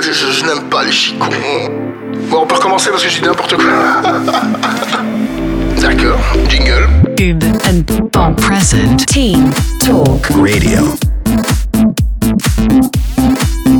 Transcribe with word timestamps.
Je, 0.00 0.12
je- 0.12 0.30
je 0.32 0.44
n'aime 0.44 0.64
pas 0.70 0.84
les 0.84 0.92
chicons. 0.92 1.26
Bon, 2.30 2.40
on 2.42 2.46
peut 2.46 2.54
recommencer 2.56 2.90
parce 2.90 3.02
que 3.02 3.08
je 3.08 3.20
dis 3.20 3.24
n'importe 3.26 3.56
quoi. 3.56 3.64
D'accord, 5.80 6.20
jingle. 6.48 6.88
Pub 7.16 7.42
and 7.68 7.82
present. 8.36 9.04
Team 9.06 9.50
Talk. 9.80 10.26
Radio. 10.36 10.94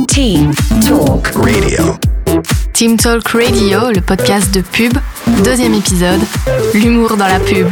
Team 0.07 0.51
Talk. 0.81 1.31
Radio. 1.35 1.95
Team 2.73 2.97
Talk 2.97 3.27
Radio, 3.29 3.91
le 3.93 4.01
podcast 4.01 4.53
de 4.53 4.61
pub, 4.61 4.93
deuxième 5.43 5.73
épisode, 5.73 6.19
l'humour 6.75 7.17
dans 7.17 7.27
la 7.27 7.39
pub. 7.39 7.67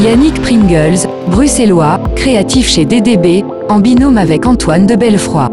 Yannick 0.00 0.40
Pringles, 0.40 1.06
bruxellois, 1.28 2.00
créatif 2.16 2.68
chez 2.68 2.84
DDB, 2.84 3.44
en 3.68 3.78
binôme 3.78 4.16
avec 4.16 4.46
Antoine 4.46 4.86
de 4.86 4.96
Bellefroy. 4.96 5.50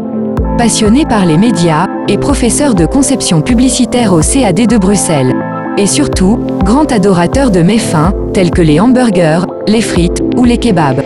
Passionné 0.56 1.04
par 1.04 1.26
les 1.26 1.36
médias 1.36 1.86
et 2.08 2.16
professeur 2.16 2.74
de 2.74 2.86
conception 2.86 3.42
publicitaire 3.42 4.12
au 4.12 4.20
CAD 4.20 4.66
de 4.66 4.78
Bruxelles. 4.78 5.34
Et 5.76 5.86
surtout, 5.86 6.38
grand 6.64 6.90
adorateur 6.90 7.50
de 7.50 7.60
méfins, 7.60 8.12
tels 8.32 8.50
que 8.50 8.62
les 8.62 8.80
hamburgers, 8.80 9.46
les 9.68 9.82
frites 9.82 10.22
ou 10.36 10.44
les 10.44 10.58
kebabs. 10.58 11.02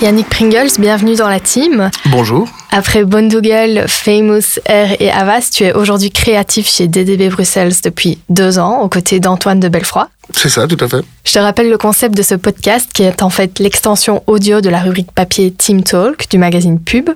Yannick 0.00 0.28
Pringles, 0.30 0.78
bienvenue 0.78 1.16
dans 1.16 1.28
la 1.28 1.40
team. 1.40 1.90
Bonjour. 2.06 2.48
Après 2.70 3.04
Bondugal, 3.04 3.84
Famous, 3.88 4.60
Air 4.66 4.96
et 5.00 5.10
Avas, 5.10 5.50
tu 5.52 5.64
es 5.64 5.72
aujourd'hui 5.72 6.10
créatif 6.10 6.68
chez 6.68 6.86
DDB 6.86 7.28
Bruxelles 7.28 7.74
depuis 7.82 8.18
deux 8.28 8.58
ans, 8.58 8.80
aux 8.82 8.88
côtés 8.88 9.18
d'Antoine 9.18 9.58
de 9.58 9.68
Bellefroy. 9.68 10.08
C'est 10.34 10.48
ça, 10.48 10.66
tout 10.66 10.82
à 10.82 10.88
fait. 10.88 11.04
Je 11.24 11.32
te 11.32 11.38
rappelle 11.38 11.70
le 11.70 11.78
concept 11.78 12.16
de 12.16 12.22
ce 12.22 12.34
podcast 12.34 12.90
qui 12.92 13.02
est 13.02 13.22
en 13.22 13.30
fait 13.30 13.58
l'extension 13.58 14.22
audio 14.26 14.60
de 14.60 14.68
la 14.68 14.80
rubrique 14.80 15.12
papier 15.12 15.50
Team 15.50 15.82
Talk 15.82 16.28
du 16.30 16.38
magazine 16.38 16.78
Pub. 16.78 17.10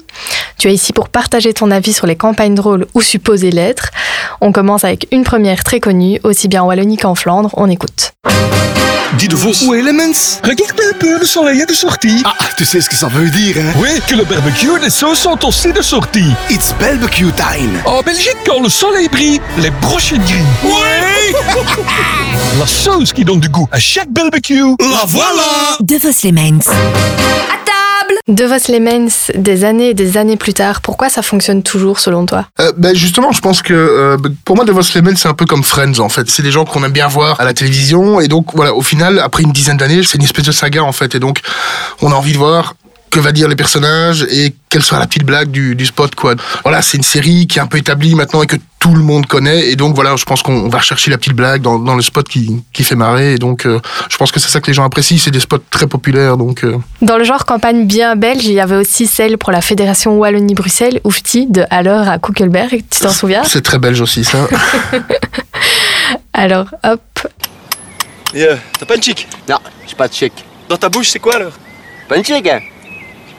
Tu 0.59 0.69
es 0.69 0.75
ici 0.75 0.93
pour 0.93 1.09
partager 1.09 1.53
ton 1.53 1.71
avis 1.71 1.93
sur 1.93 2.07
les 2.07 2.17
campagnes 2.17 2.55
drôles 2.55 2.87
ou 2.95 3.01
supposées 3.01 3.51
l'être. 3.51 3.91
On 4.41 4.53
commence 4.53 4.85
avec 4.85 5.07
une 5.13 5.25
première 5.25 5.65
très 5.65 5.81
connue, 5.81 6.21
aussi 6.25 6.49
bien 6.49 6.63
en 6.63 6.67
Wallonie 6.67 6.97
qu'en 6.97 7.15
Flandre. 7.15 7.51
On 7.57 7.69
écoute. 7.69 8.13
Dis 9.19 9.29
de 9.29 9.37
Vos. 9.37 9.53
Où 9.67 9.75
est 9.75 9.81
Elements 9.81 10.13
Regarde 10.43 10.81
un 10.91 10.99
peu, 10.99 11.19
le 11.19 11.27
soleil 11.27 11.61
est 11.61 11.67
de 11.69 11.75
sortie. 11.75 12.23
Ah, 12.25 12.35
tu 12.57 12.65
sais 12.65 12.81
ce 12.81 12.89
que 12.89 12.97
ça 12.97 13.09
veut 13.09 13.29
dire, 13.29 13.57
hein? 13.59 13.73
Oui, 13.77 13.91
que 14.09 14.15
le 14.15 14.25
barbecue 14.25 14.71
et 14.79 14.85
les 14.85 14.91
sauces 14.91 15.21
sont 15.21 15.39
aussi 15.45 15.73
de 15.73 15.83
sortie. 15.83 16.33
It's 16.51 16.75
barbecue 16.81 17.31
time 17.33 17.81
En 17.85 18.01
Belgique, 18.03 18.37
quand 18.47 18.61
le 18.63 18.69
soleil 18.69 19.09
brille, 19.09 19.41
les 19.59 19.71
brochettes 19.71 20.25
grillent. 20.25 20.43
Oui 20.65 21.35
La 22.59 22.67
sauce 22.67 23.13
qui 23.13 23.25
donne 23.25 23.41
du 23.41 23.49
goût 23.49 23.69
à 23.71 23.79
chaque 23.79 24.11
barbecue. 24.11 24.63
La 24.81 25.05
voilà 25.07 25.77
De 25.81 25.97
Vos 25.97 26.09
Lemens. 26.25 26.71
De 28.33 28.47
Vos 28.47 28.73
Lemens, 28.73 29.31
des 29.35 29.63
années 29.63 29.91
et 29.91 29.95
des 29.95 30.17
années 30.17 30.39
plus 30.39 30.55
tard, 30.55 30.81
pourquoi 30.81 31.11
ça 31.11 31.21
fonctionne 31.21 31.63
toujours 31.63 32.01
selon 32.01 32.25
toi? 32.25 32.47
Euh, 32.61 32.73
ben 32.79 32.97
justement, 32.97 33.31
je 33.31 33.43
pense 33.43 33.61
que 33.61 33.75
euh, 33.75 34.17
pour 34.47 34.57
moi, 34.57 34.65
Devos 34.65 34.81
Lemon, 34.95 35.13
c'est 35.17 35.29
un 35.29 35.35
peu 35.35 35.45
comme 35.45 35.63
Friends 35.63 35.99
en 35.99 36.09
fait. 36.09 36.31
C'est 36.31 36.43
des 36.43 36.51
gens 36.51 36.65
qu'on 36.65 36.83
aime 36.83 36.93
bien 36.93 37.09
voir 37.09 37.39
à 37.43 37.45
la 37.45 37.53
télévision 37.53 38.21
et 38.21 38.29
donc 38.29 38.55
voilà, 38.55 38.73
au 38.73 38.81
final, 38.81 39.19
après 39.19 39.43
une 39.43 39.53
dizaine 39.53 39.77
d'années, 39.77 40.03
c'est 40.03 40.17
une 40.17 40.25
espèce 40.25 40.47
de 40.47 40.53
saga 40.53 40.83
en 40.83 40.93
fait 40.93 41.15
et 41.15 41.19
donc 41.19 41.41
on 42.01 42.11
a 42.11 42.15
envie 42.15 42.33
de 42.33 42.39
voir 42.39 42.75
que 43.13 43.21
va 43.21 43.31
dire 43.31 43.47
les 43.47 43.55
personnages 43.57 44.23
et 44.31 44.55
quelle 44.69 44.83
sera 44.83 44.99
la 44.99 45.07
petite 45.07 45.25
blague 45.25 45.51
du, 45.51 45.77
du 45.77 45.87
spot 45.87 46.15
quoi. 46.15 46.35
Voilà, 46.65 46.83
c'est 46.83 46.97
une 46.97 47.03
série 47.05 47.47
qui 47.47 47.59
est 47.59 47.63
un 47.63 47.67
peu 47.67 47.79
établie 47.79 48.15
maintenant 48.15 48.43
et 48.43 48.47
que 48.47 48.57
tout 48.81 48.95
le 48.95 49.03
monde 49.03 49.27
connaît 49.27 49.69
et 49.71 49.77
donc 49.77 49.95
voilà, 49.95 50.17
je 50.17 50.25
pense 50.25 50.43
qu'on 50.43 50.69
va 50.69 50.79
rechercher 50.79 51.11
la 51.11 51.19
petite 51.19 51.35
blague 51.35 51.61
dans, 51.63 51.79
dans 51.79 51.95
le 51.95 52.03
spot 52.03 52.27
qui, 52.29 52.63
qui 52.73 52.83
fait 52.83 52.97
marrer 52.97 53.35
et 53.35 53.39
donc 53.39 53.67
euh, 53.67 53.79
je 54.11 54.17
pense 54.17 54.33
que 54.33 54.41
c'est 54.41 54.49
ça 54.49 54.61
que 54.61 54.67
les 54.69 54.73
gens 54.75 54.85
apprécient. 54.85 55.19
C'est 55.19 55.31
des 55.31 55.41
spots 55.41 55.59
très 55.71 55.87
populaires 55.87 56.37
donc. 56.39 56.65
euh, 56.65 56.79
Dans 57.03 57.19
le 57.19 57.25
genre 57.25 57.45
campagne 57.45 57.87
bien 57.87 58.17
belge, 58.17 58.45
il 58.47 58.53
y 58.55 58.61
avait 58.61 58.77
aussi 58.77 59.07
celle 59.07 59.37
pour 59.39 59.53
la 59.53 59.61
Fédération 59.61 60.17
Wallonie-Bruxelles, 60.19 61.01
Oufti, 61.05 61.47
de 61.47 61.65
alors 61.71 62.09
à 62.09 62.19
Kuckelberg, 62.19 62.83
tu 62.91 62.99
t'en 63.01 63.11
souviens? 63.11 63.45
C'est 63.45 63.63
très 63.63 63.79
belge 63.79 64.01
aussi 64.01 64.25
ça. 64.25 64.49
Alors, 66.33 66.67
hop, 66.83 67.01
Et 68.35 68.43
euh, 68.45 68.57
t'as 68.79 68.87
pas 68.87 68.97
une 68.97 69.03
chic? 69.03 69.29
Non, 69.49 69.59
j'ai 69.87 69.95
pas 69.95 70.09
de 70.09 70.15
chèque. 70.15 70.45
Dans 70.69 70.77
ta 70.79 70.89
bouche, 70.89 71.11
c'est 71.11 71.19
quoi 71.19 71.37
alors? 71.37 71.53
Pas 72.09 72.17
une 72.17 72.25
chèque, 72.25 72.47
hein 72.49 72.61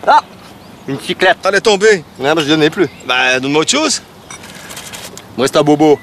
Ah 0.08 0.22
Une 0.88 1.00
cyclette. 1.00 1.38
Elle 1.46 1.56
est 1.56 1.62
tombée. 1.62 2.03
Non, 2.19 2.34
mais 2.36 2.41
je 2.44 2.47
donnais 2.47 2.69
plus. 2.69 2.88
Bah, 3.06 3.40
donne-moi 3.40 3.62
autre 3.62 3.72
chose. 3.72 4.02
Moi, 5.38 5.47
c'est 5.47 5.58
un 5.58 5.64
bobo. 5.64 6.00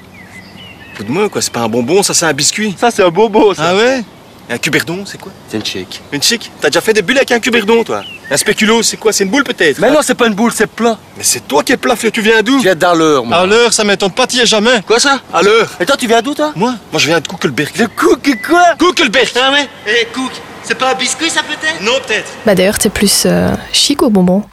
De 0.99 1.11
moi, 1.11 1.29
quoi. 1.29 1.41
C'est 1.41 1.51
pas 1.53 1.61
un 1.61 1.69
bonbon, 1.69 2.03
ça, 2.03 2.13
c'est 2.13 2.25
un 2.25 2.33
biscuit. 2.33 2.75
Ça, 2.79 2.91
c'est 2.91 3.03
un 3.03 3.09
bobo, 3.09 3.53
ça. 3.55 3.69
Ah 3.69 3.75
ouais? 3.75 4.03
Et 4.49 4.53
un 4.53 4.57
cuberdon, 4.57 5.03
c'est 5.05 5.19
quoi? 5.19 5.31
C'est 5.47 5.57
une 5.57 5.65
chèque. 5.65 6.01
Une 6.11 6.21
chic? 6.21 6.51
T'as 6.59 6.69
déjà 6.69 6.81
fait 6.81 6.93
des 6.93 7.01
bulles 7.01 7.17
avec 7.17 7.31
un 7.31 7.39
cuberdon, 7.39 7.83
toi? 7.83 8.03
Un 8.29 8.37
spéculo, 8.37 8.83
c'est 8.83 8.97
quoi? 8.97 9.11
C'est 9.13 9.23
une 9.23 9.29
boule 9.29 9.43
peut-être? 9.43 9.79
Mais 9.79 9.89
non, 9.89 9.99
c'est 10.01 10.13
pas 10.15 10.27
une 10.27 10.33
boule, 10.33 10.51
c'est 10.53 10.67
plat. 10.67 10.97
Mais 11.17 11.23
c'est 11.23 11.47
toi 11.47 11.63
qui 11.63 11.71
es 11.71 11.77
plat, 11.77 11.95
tu 11.95 12.21
viens 12.21 12.41
d'où? 12.43 12.57
Tu 12.57 12.63
viens 12.63 12.75
dans 12.75 12.93
l'heure, 12.93 13.25
moi. 13.25 13.37
À 13.37 13.45
l'heure, 13.45 13.71
ça 13.71 13.83
m'étonne 13.83 14.11
pas, 14.11 14.27
t'y 14.27 14.39
es 14.41 14.45
jamais. 14.45 14.81
Quoi, 14.85 14.99
ça? 14.99 15.21
À 15.33 15.41
l'heure 15.41 15.69
Et 15.79 15.85
toi, 15.85 15.95
tu 15.97 16.05
viens 16.07 16.21
d'où, 16.21 16.33
toi? 16.33 16.51
Moi? 16.55 16.75
Moi, 16.91 16.99
je 16.99 17.07
viens 17.07 17.19
de 17.19 17.27
Kuckelberg. 17.27 17.75
De 17.77 17.85
cook 17.85 18.29
quoi? 18.45 18.75
Kuckelberg 18.77 19.29
Ah 19.41 19.51
ouais 19.53 19.69
Eh, 19.87 20.05
cook, 20.13 20.31
c'est 20.63 20.77
pas 20.77 20.91
un 20.91 20.95
biscuit, 20.95 21.29
ça, 21.29 21.41
peut-être? 21.43 21.81
Non, 21.81 21.93
peut-être. 22.05 22.31
bah 22.45 22.55
d'ailleurs, 22.55 22.77
t'es 22.77 22.89
plus 22.89 23.23
euh, 23.25 23.51
chic 23.73 24.01
ou 24.01 24.09
bonbon 24.09 24.43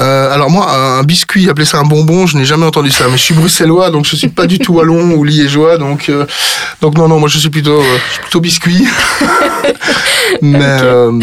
Euh, 0.00 0.32
alors 0.32 0.48
moi, 0.50 0.70
un 0.70 1.02
biscuit, 1.02 1.48
appeler 1.50 1.64
ça 1.66 1.78
un 1.78 1.84
bonbon, 1.84 2.26
je 2.26 2.36
n'ai 2.36 2.44
jamais 2.44 2.66
entendu 2.66 2.90
ça. 2.90 3.06
Mais 3.08 3.16
je 3.16 3.22
suis 3.22 3.34
bruxellois, 3.34 3.90
donc 3.90 4.04
je 4.04 4.14
suis 4.14 4.28
pas 4.28 4.46
du 4.46 4.58
tout 4.58 4.74
wallon 4.74 5.12
ou 5.12 5.24
liégeois, 5.24 5.76
donc 5.78 6.08
euh, 6.08 6.24
donc 6.80 6.96
non 6.96 7.08
non, 7.08 7.18
moi 7.18 7.28
je 7.28 7.38
suis 7.38 7.50
plutôt 7.50 7.80
euh, 7.80 7.98
je 8.06 8.12
suis 8.12 8.22
plutôt 8.22 8.40
biscuit. 8.40 8.86
mais 10.42 10.58
euh, 10.60 11.18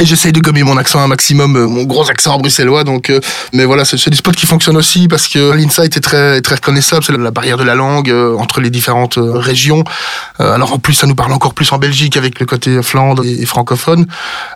et 0.00 0.04
j'essaye 0.04 0.32
de 0.32 0.40
gommer 0.40 0.62
mon 0.62 0.76
accent 0.76 1.00
un 1.00 1.06
maximum, 1.06 1.56
euh, 1.56 1.66
mon 1.66 1.84
gros 1.84 2.10
accent 2.10 2.38
bruxellois. 2.38 2.84
Donc, 2.84 3.10
euh, 3.10 3.20
mais 3.52 3.64
voilà, 3.64 3.84
c'est 3.84 4.10
des 4.10 4.16
spots 4.16 4.32
qui 4.32 4.46
fonctionnent 4.46 4.76
aussi 4.76 5.08
parce 5.08 5.28
que 5.28 5.52
l'insight 5.52 5.96
est 5.96 6.00
très 6.00 6.40
très 6.40 6.56
reconnaissable. 6.56 7.04
C'est 7.04 7.16
la 7.16 7.30
barrière 7.30 7.56
de 7.56 7.64
la 7.64 7.74
langue 7.74 8.10
euh, 8.10 8.36
entre 8.36 8.60
les 8.60 8.70
différentes 8.70 9.18
euh, 9.18 9.38
régions. 9.38 9.84
Euh, 10.40 10.52
alors 10.52 10.72
en 10.72 10.78
plus, 10.78 10.94
ça 10.94 11.06
nous 11.06 11.14
parle 11.14 11.32
encore 11.32 11.54
plus 11.54 11.70
en 11.72 11.78
Belgique 11.78 12.16
avec 12.16 12.40
le 12.40 12.46
côté 12.46 12.82
Flandre 12.82 13.24
et, 13.24 13.46
francophone. 13.46 14.06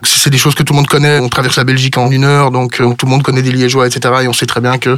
C'est 0.02 0.30
des 0.30 0.38
choses 0.38 0.54
que 0.54 0.62
tout 0.62 0.72
le 0.72 0.78
monde 0.78 0.88
connaît. 0.88 1.20
On 1.20 1.28
traverse 1.28 1.56
la 1.56 1.64
Belgique 1.64 1.98
en 1.98 2.10
une 2.10 2.24
heure, 2.24 2.50
donc 2.50 2.80
euh, 2.80 2.92
tout 2.94 3.06
le 3.06 3.10
monde 3.10 3.22
connaît 3.22 3.42
des 3.42 3.52
Liégeois, 3.52 3.86
etc. 3.86 4.14
Et 4.22 4.28
on 4.28 4.32
sait 4.32 4.46
très 4.46 4.60
bien 4.60 4.78
que 4.78 4.96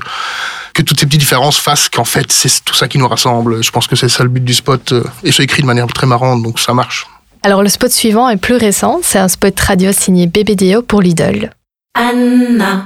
que 0.72 0.82
toutes 0.82 1.00
ces 1.00 1.06
petites 1.06 1.20
différences 1.20 1.58
fassent 1.58 1.88
qu'en 1.88 2.04
fait 2.04 2.30
c'est 2.30 2.64
tout 2.64 2.74
ça 2.74 2.86
qui 2.86 2.96
nous 2.98 3.08
rassemble. 3.08 3.62
Je 3.62 3.70
pense 3.72 3.88
que 3.88 3.96
c'est 3.96 4.08
ça 4.08 4.22
le 4.22 4.28
but 4.28 4.44
du 4.44 4.54
spot 4.54 4.94
et 5.24 5.32
c'est 5.32 5.42
écrit 5.42 5.62
de 5.62 5.66
manière 5.66 5.88
très 5.88 6.06
marrante, 6.06 6.42
donc 6.42 6.60
ça 6.60 6.74
marche. 6.74 7.06
Alors 7.42 7.62
le 7.62 7.70
spot 7.70 7.90
suivant 7.90 8.28
est 8.28 8.36
plus 8.36 8.56
récent, 8.56 9.00
c'est 9.02 9.18
un 9.18 9.28
spot 9.28 9.58
radio 9.58 9.92
signé 9.92 10.26
BBDO 10.26 10.82
pour 10.82 11.00
Lidl. 11.00 11.50
Anna, 11.94 12.84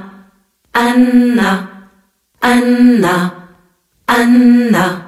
Anna, 0.73 1.69
Anna, 2.41 3.35
Anna, 4.07 5.03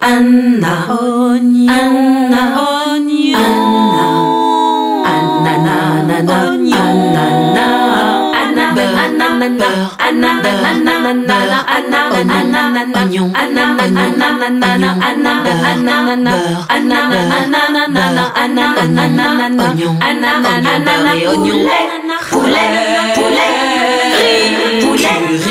Anna, 0.00 0.86
oignon, 0.88 1.68
Anna, 1.68 2.42
oignon, 2.96 3.36
Anna, 3.36 4.06
Anna, 5.04 5.76
Anna, 6.18 6.52
Anna, 6.52 6.89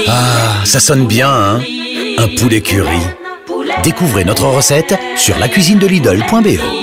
Ah, 0.08 0.66
ça 0.66 0.80
sonne 0.80 1.06
bien, 1.08 1.30
hein 1.30 1.60
Un 2.18 2.28
poulet 2.40 2.62
curry. 2.62 3.00
Découvrez 3.84 4.26
notre 4.26 4.46
recette 4.46 4.98
sur 5.16 5.38
lacuisinedelidl.be. 5.38 6.79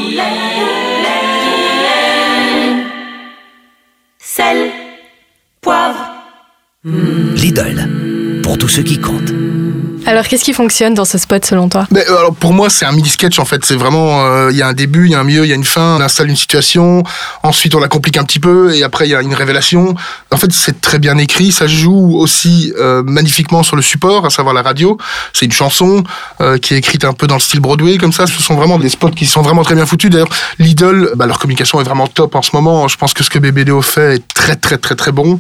Lidl, 6.87 7.89
pour 8.45 8.59
tous 8.59 8.69
ceux 8.69 8.85
qui 8.85 9.01
comptent. 9.01 9.33
Alors 10.07 10.27
qu'est-ce 10.27 10.45
qui 10.45 10.53
fonctionne 10.53 10.95
dans 10.95 11.05
ce 11.05 11.19
spot 11.19 11.45
selon 11.45 11.69
toi? 11.69 11.87
Mais, 11.91 12.09
euh, 12.09 12.19
alors 12.19 12.35
pour 12.35 12.53
moi, 12.53 12.71
c'est 12.71 12.85
un 12.85 12.93
mini 12.93 13.09
sketch 13.09 13.39
en 13.39 13.45
fait. 13.45 13.65
C'est 13.65 13.75
vraiment, 13.75 14.25
euh, 14.25 14.51
il 14.53 14.57
y 14.57 14.63
a 14.63 14.69
un 14.69 14.73
début, 14.73 15.07
il 15.07 15.13
y 15.13 15.15
a 15.15 15.21
un 15.21 15.25
milieu, 15.25 15.45
il 15.45 15.49
y 15.49 15.53
a 15.53 15.57
une 15.57 15.65
fin. 15.65 15.97
On 15.97 16.01
installe 16.01 16.29
une 16.29 16.37
situation, 16.37 17.03
ensuite 17.43 17.75
on 17.75 17.81
la 17.81 17.89
complique 17.89 18.17
un 18.17 18.25
petit 18.25 18.39
peu, 18.39 18.75
et 18.75 18.83
après 18.85 19.07
il 19.07 19.11
y 19.11 19.15
a 19.15 19.23
une 19.23 19.35
révélation. 19.35 19.95
En 20.31 20.37
fait, 20.37 20.53
c'est 20.53 20.81
très 20.81 20.99
bien 20.99 21.19
écrit. 21.19 21.51
Ça 21.51 21.67
joue 21.67 22.17
aussi 22.19 22.73
euh, 22.79 23.03
magnifiquement 23.05 23.63
sur 23.63 23.77
le 23.77 23.83
support, 23.83 24.27
à 24.27 24.31
savoir 24.31 24.55
la 24.55 24.63
radio. 24.63 24.99
C'est 25.33 25.47
une 25.47 25.53
chanson 25.53 26.05
euh, 26.41 26.59
qui 26.59 26.75
est 26.75 26.79
écrite 26.79 27.05
un 27.05 27.13
peu 27.13 27.27
dans 27.27 27.37
le 27.37 27.41
style 27.41 27.61
Broadway, 27.61 27.99
comme 27.99 28.13
ça. 28.13 28.27
Ce 28.27 28.43
sont 28.43 28.55
vraiment 28.55 28.79
des 28.79 28.89
spots 28.89 29.11
qui 29.11 29.27
sont 29.27 29.43
vraiment 29.43 29.63
très 29.63 29.75
bien 29.75 29.87
foutus. 29.87 30.11
D'ailleurs, 30.11 30.29
Lidl, 30.59 31.13
bah, 31.17 31.27
leur 31.27 31.39
communication 31.39 31.81
est 31.81 31.85
vraiment 31.85 32.07
top 32.07 32.35
en 32.35 32.43
ce 32.43 32.51
moment. 32.55 32.87
Je 32.87 32.97
pense 32.97 33.13
que 33.13 33.25
ce 33.25 33.31
que 33.31 33.39
BBDO 33.39 33.83
fait 33.83 34.17
est 34.17 34.29
très 34.35 34.57
très 34.57 34.79
très 34.79 34.95
très 34.95 35.13
bon. 35.13 35.39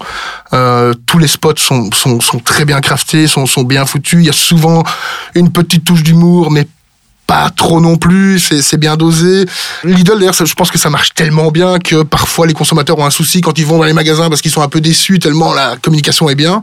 Euh, 0.52 0.94
tous 1.06 1.18
les 1.18 1.28
spots 1.28 1.56
sont, 1.56 1.90
sont, 1.92 2.20
sont 2.20 2.38
très 2.38 2.64
bien 2.64 2.80
craftés, 2.80 3.26
sont, 3.26 3.46
sont 3.46 3.62
bien 3.62 3.86
foutus. 3.86 4.24
Souvent 4.56 4.82
une 5.35 5.53
petite 5.53 5.85
touche 5.85 6.03
d'humour, 6.03 6.50
mais 6.50 6.67
pas 7.26 7.50
trop 7.50 7.81
non 7.81 7.96
plus, 7.96 8.38
c'est 8.38 8.76
bien 8.76 8.96
dosé. 8.96 9.46
Lidl 9.84 10.19
d'ailleurs, 10.19 10.34
je 10.34 10.55
pense 10.55 10.70
que 10.70 10.78
ça 10.78 10.90
marche 10.90 11.12
tellement 11.14 11.50
bien 11.50 11.78
que 11.78 12.02
parfois 12.02 12.46
les 12.46 12.55
consommateurs 12.55 12.99
ont 12.99 13.06
un 13.06 13.11
souci 13.11 13.40
quand 13.40 13.58
ils 13.58 13.67
vont 13.67 13.78
dans 13.78 13.84
les 13.84 13.93
magasins 13.93 14.28
parce 14.28 14.43
qu'ils 14.43 14.50
sont 14.50 14.62
un 14.62 14.69
peu 14.69 14.81
déçus 14.81 15.19
tellement 15.19 15.52
la 15.55 15.76
communication 15.76 16.28
est 16.28 16.34
bien. 16.34 16.62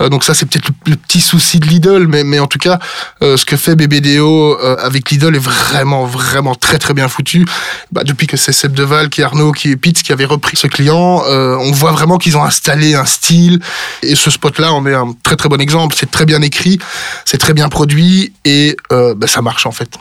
Euh, 0.00 0.08
donc 0.08 0.24
ça 0.24 0.34
c'est 0.34 0.46
peut-être 0.46 0.68
le, 0.68 0.92
le 0.92 0.96
petit 0.96 1.20
souci 1.20 1.60
de 1.60 1.66
Lidl, 1.66 2.06
mais, 2.08 2.24
mais 2.24 2.38
en 2.38 2.46
tout 2.46 2.58
cas 2.58 2.78
euh, 3.22 3.36
ce 3.36 3.44
que 3.44 3.56
fait 3.56 3.76
BBDO 3.76 4.58
euh, 4.58 4.76
avec 4.80 5.10
Lidl 5.10 5.34
est 5.36 5.38
vraiment 5.38 6.04
vraiment 6.04 6.54
très 6.54 6.78
très 6.78 6.94
bien 6.94 7.08
foutu. 7.08 7.46
Bah, 7.92 8.02
depuis 8.04 8.26
que 8.26 8.36
c'est 8.36 8.52
Seb 8.52 8.72
Deval, 8.72 9.08
qui 9.08 9.20
est 9.20 9.24
Arnaud, 9.24 9.52
qui 9.52 9.70
est 9.70 9.76
Pitts 9.76 10.02
qui 10.02 10.12
avait 10.12 10.24
repris 10.24 10.56
ce 10.56 10.66
client, 10.66 11.22
euh, 11.28 11.56
on 11.60 11.72
voit 11.72 11.92
vraiment 11.92 12.18
qu'ils 12.18 12.36
ont 12.36 12.44
installé 12.44 12.94
un 12.94 13.04
style 13.04 13.60
et 14.02 14.14
ce 14.14 14.30
spot-là 14.30 14.72
en 14.72 14.86
est 14.86 14.94
un 14.94 15.14
très 15.22 15.36
très 15.36 15.48
bon 15.48 15.60
exemple. 15.60 15.94
C'est 15.98 16.10
très 16.10 16.26
bien 16.26 16.42
écrit, 16.42 16.78
c'est 17.24 17.38
très 17.38 17.52
bien 17.52 17.68
produit 17.68 18.32
et 18.44 18.76
euh, 18.92 19.14
bah, 19.14 19.26
ça 19.26 19.42
marche 19.42 19.66
en 19.66 19.72
fait. 19.72 19.99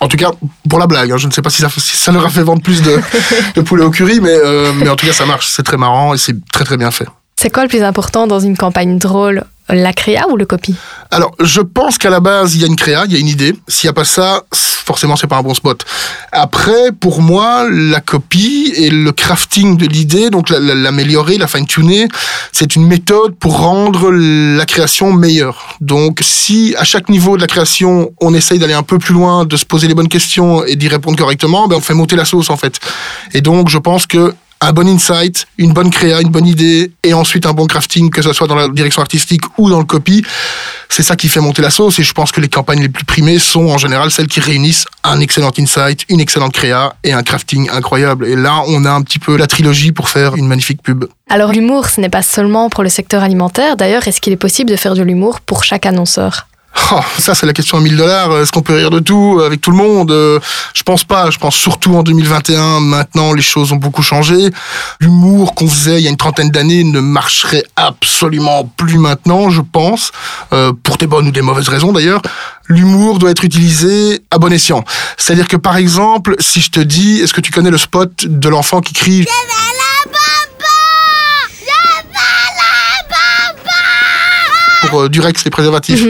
En 0.00 0.08
tout 0.08 0.16
cas, 0.16 0.30
pour 0.68 0.78
la 0.78 0.86
blague, 0.86 1.12
hein, 1.12 1.16
je 1.16 1.26
ne 1.26 1.32
sais 1.32 1.42
pas 1.42 1.50
si 1.50 1.62
ça, 1.62 2.12
leur 2.12 2.26
a 2.26 2.30
fait 2.30 2.42
vendre 2.42 2.62
plus 2.62 2.82
de, 2.82 3.60
poulet 3.60 3.84
au 3.84 3.90
curry, 3.90 4.20
euh, 4.22 4.72
mais 4.74 4.88
en 4.88 4.96
tout 4.96 5.06
cas, 5.06 5.12
ça 5.12 5.26
marche. 5.26 5.48
C'est 5.48 5.62
très 5.62 5.76
marrant 5.76 6.14
et 6.14 6.18
c'est 6.18 6.34
très 6.50 6.64
très 6.64 6.76
bien 6.76 6.90
fait. 6.90 7.06
C'est 7.36 7.50
quoi 7.50 7.62
le 7.62 7.68
plus 7.68 7.82
important 7.82 8.26
dans 8.26 8.40
une 8.40 8.56
campagne 8.56 8.98
drôle 8.98 9.44
La 9.68 9.92
créa 9.92 10.28
ou 10.28 10.36
le 10.36 10.44
copy 10.44 10.74
Alors, 11.10 11.32
je 11.40 11.60
pense 11.60 11.96
qu'à 11.96 12.10
la 12.10 12.20
base, 12.20 12.54
il 12.56 12.60
y 12.60 12.64
a 12.64 12.66
une 12.66 12.76
créa, 12.76 13.04
il 13.06 13.12
y 13.12 13.16
a 13.16 13.18
une 13.18 13.28
idée. 13.28 13.54
S'il 13.68 13.86
n'y 13.86 13.90
a 13.90 13.94
pas 13.94 14.04
ça, 14.04 14.42
forcément, 14.52 15.14
c'est 15.16 15.28
pas 15.28 15.36
un 15.36 15.42
bon 15.42 15.54
spot. 15.54 15.84
Après, 16.32 16.90
pour 16.98 17.22
moi, 17.22 17.66
la 17.70 18.00
copie 18.00 18.72
et 18.76 18.90
le 18.90 19.12
crafting 19.12 19.76
de 19.76 19.86
l'idée, 19.86 20.30
donc 20.30 20.50
la- 20.50 20.58
la- 20.58 20.74
l'améliorer, 20.74 21.38
la 21.38 21.46
fine-tuner, 21.46 22.08
c'est 22.50 22.74
une 22.76 22.86
méthode 22.86 23.34
pour 23.36 23.58
rendre 23.58 24.10
la 24.10 24.66
création 24.66 25.12
meilleure. 25.12 25.76
Donc, 25.80 26.18
si 26.22 26.74
à 26.76 26.84
chaque 26.84 27.08
niveau 27.08 27.36
de 27.36 27.40
la 27.42 27.46
création, 27.46 28.10
on 28.20 28.34
essaye 28.34 28.58
d'aller 28.58 28.74
un 28.74 28.82
peu 28.82 28.98
plus 28.98 29.14
loin, 29.14 29.44
de 29.44 29.56
se 29.56 29.64
poser 29.64 29.86
les 29.88 29.94
bonnes 29.94 30.08
questions 30.08 30.64
et 30.64 30.74
d'y 30.76 30.88
répondre 30.88 31.16
correctement, 31.16 31.68
ben, 31.68 31.76
on 31.76 31.80
fait 31.80 31.94
monter 31.94 32.16
la 32.16 32.24
sauce, 32.24 32.50
en 32.50 32.56
fait. 32.56 32.78
Et 33.32 33.40
donc, 33.40 33.68
je 33.68 33.78
pense 33.78 34.06
que 34.06 34.34
un 34.62 34.72
bon 34.72 34.88
insight, 34.88 35.46
une 35.58 35.72
bonne 35.72 35.90
créa, 35.90 36.20
une 36.20 36.30
bonne 36.30 36.46
idée, 36.46 36.92
et 37.02 37.12
ensuite 37.14 37.46
un 37.46 37.52
bon 37.52 37.66
crafting, 37.66 38.10
que 38.10 38.22
ce 38.22 38.32
soit 38.32 38.46
dans 38.46 38.54
la 38.54 38.68
direction 38.68 39.02
artistique 39.02 39.42
ou 39.58 39.68
dans 39.68 39.80
le 39.80 39.84
copy, 39.84 40.24
c'est 40.88 41.02
ça 41.02 41.16
qui 41.16 41.28
fait 41.28 41.40
monter 41.40 41.62
la 41.62 41.70
sauce. 41.70 41.98
Et 41.98 42.04
je 42.04 42.12
pense 42.12 42.30
que 42.30 42.40
les 42.40 42.48
campagnes 42.48 42.80
les 42.80 42.88
plus 42.88 43.04
primées 43.04 43.40
sont 43.40 43.66
en 43.66 43.78
général 43.78 44.10
celles 44.12 44.28
qui 44.28 44.38
réunissent 44.38 44.86
un 45.02 45.18
excellent 45.20 45.50
insight, 45.58 46.04
une 46.08 46.20
excellente 46.20 46.52
créa 46.52 46.94
et 47.02 47.12
un 47.12 47.24
crafting 47.24 47.68
incroyable. 47.70 48.26
Et 48.26 48.36
là, 48.36 48.62
on 48.68 48.84
a 48.84 48.90
un 48.90 49.02
petit 49.02 49.18
peu 49.18 49.36
la 49.36 49.48
trilogie 49.48 49.90
pour 49.90 50.08
faire 50.08 50.36
une 50.36 50.46
magnifique 50.46 50.80
pub. 50.80 51.06
Alors 51.28 51.52
l'humour, 51.52 51.88
ce 51.88 52.00
n'est 52.00 52.08
pas 52.08 52.22
seulement 52.22 52.70
pour 52.70 52.84
le 52.84 52.88
secteur 52.88 53.24
alimentaire. 53.24 53.76
D'ailleurs, 53.76 54.06
est-ce 54.06 54.20
qu'il 54.20 54.32
est 54.32 54.36
possible 54.36 54.70
de 54.70 54.76
faire 54.76 54.94
de 54.94 55.02
l'humour 55.02 55.40
pour 55.40 55.64
chaque 55.64 55.86
annonceur? 55.86 56.46
Oh, 56.90 57.00
ça, 57.18 57.34
c'est 57.34 57.46
la 57.46 57.52
question 57.52 57.78
à 57.78 57.80
1000 57.80 57.96
dollars. 57.96 58.36
Est-ce 58.38 58.50
qu'on 58.52 58.62
peut 58.62 58.74
rire 58.74 58.90
de 58.90 58.98
tout 58.98 59.38
euh, 59.38 59.46
avec 59.46 59.60
tout 59.60 59.70
le 59.70 59.76
monde 59.76 60.10
Euh, 60.10 60.38
Je 60.74 60.82
pense 60.82 61.04
pas. 61.04 61.30
Je 61.30 61.38
pense 61.38 61.54
surtout 61.54 61.94
en 61.96 62.02
2021. 62.02 62.80
Maintenant, 62.80 63.32
les 63.34 63.42
choses 63.42 63.72
ont 63.72 63.76
beaucoup 63.76 64.02
changé. 64.02 64.50
L'humour 65.00 65.54
qu'on 65.54 65.68
faisait 65.68 65.98
il 66.00 66.04
y 66.04 66.06
a 66.06 66.10
une 66.10 66.16
trentaine 66.16 66.50
d'années 66.50 66.84
ne 66.84 67.00
marcherait 67.00 67.64
absolument 67.76 68.70
plus 68.76 68.98
maintenant, 68.98 69.50
je 69.50 69.60
pense, 69.60 70.12
euh, 70.52 70.72
pour 70.82 70.96
des 70.96 71.06
bonnes 71.06 71.28
ou 71.28 71.30
des 71.30 71.42
mauvaises 71.42 71.68
raisons 71.68 71.92
d'ailleurs. 71.92 72.22
L'humour 72.68 73.18
doit 73.18 73.30
être 73.30 73.44
utilisé 73.44 74.20
à 74.30 74.38
bon 74.38 74.52
escient. 74.52 74.84
C'est-à-dire 75.18 75.48
que, 75.48 75.56
par 75.56 75.76
exemple, 75.76 76.36
si 76.38 76.60
je 76.60 76.70
te 76.70 76.80
dis, 76.80 77.20
est-ce 77.20 77.34
que 77.34 77.40
tu 77.40 77.52
connais 77.52 77.70
le 77.70 77.78
spot 77.78 78.24
de 78.26 78.48
l'enfant 78.48 78.80
qui 78.80 78.94
crie 78.94 79.26
euh, 84.94 85.08
Durex 85.08 85.44
les 85.44 85.50
préservatifs 85.50 86.04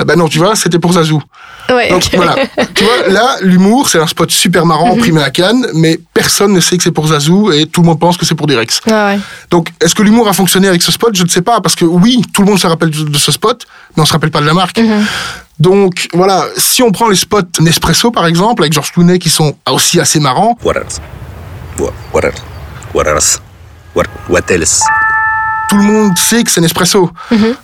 Eh 0.00 0.04
Ben 0.04 0.16
non, 0.16 0.28
tu 0.28 0.38
vois, 0.38 0.54
c'était 0.56 0.78
pour 0.78 0.92
Zazou. 0.92 1.22
Ouais, 1.70 1.88
Donc 1.88 2.04
voilà, 2.14 2.36
tu 2.74 2.84
vois, 2.84 3.08
là, 3.08 3.36
l'humour, 3.40 3.88
c'est 3.88 3.98
un 3.98 4.06
spot 4.06 4.30
super 4.30 4.66
marrant, 4.66 4.96
primé 4.96 5.22
à 5.22 5.30
Cannes, 5.30 5.66
mais 5.74 5.98
personne 6.12 6.52
ne 6.52 6.60
sait 6.60 6.76
que 6.76 6.82
c'est 6.82 6.90
pour 6.92 7.06
Zazou 7.08 7.52
et 7.52 7.64
tout 7.66 7.80
le 7.80 7.86
monde 7.86 7.98
pense 7.98 8.16
que 8.18 8.26
c'est 8.26 8.34
pour 8.34 8.46
Durex. 8.46 8.80
Ouais. 8.86 9.18
Donc, 9.50 9.68
est-ce 9.80 9.94
que 9.94 10.02
l'humour 10.02 10.28
a 10.28 10.32
fonctionné 10.34 10.68
avec 10.68 10.82
ce 10.82 10.92
spot? 10.92 11.16
Je 11.16 11.22
ne 11.22 11.28
sais 11.28 11.40
pas, 11.42 11.60
parce 11.62 11.74
que 11.74 11.84
oui, 11.86 12.22
tout 12.34 12.42
le 12.42 12.48
monde 12.48 12.58
se 12.58 12.66
rappelle 12.66 12.90
de 12.90 13.04
de 13.04 13.18
ce 13.18 13.32
spot, 13.32 13.64
mais 13.96 14.02
on 14.02 14.06
se 14.06 14.12
rappelle 14.12 14.30
pas 14.30 14.40
de 14.40 14.46
la 14.46 14.54
marque. 14.54 14.80
Donc 15.58 16.08
voilà, 16.12 16.46
si 16.56 16.82
on 16.82 16.90
prend 16.90 17.08
les 17.08 17.16
spots 17.16 17.60
Nespresso 17.60 18.10
par 18.10 18.26
exemple, 18.26 18.62
avec 18.62 18.72
Georges 18.72 18.92
Clooney 18.92 19.18
qui 19.20 19.30
sont 19.30 19.54
aussi 19.70 20.00
assez 20.00 20.18
marrants, 20.18 20.58
What 20.64 20.74
else? 20.74 21.00
What, 21.78 21.92
what 22.12 22.24
else? 22.24 22.42
What 22.92 23.06
else? 23.06 23.40
What, 23.94 24.06
what 24.28 24.50
else? 24.50 24.82
Tout 25.68 25.76
le 25.76 25.82
monde 25.82 26.16
sait 26.16 26.42
que 26.42 26.50
c'est 26.50 26.60
Nespresso. 26.60 27.10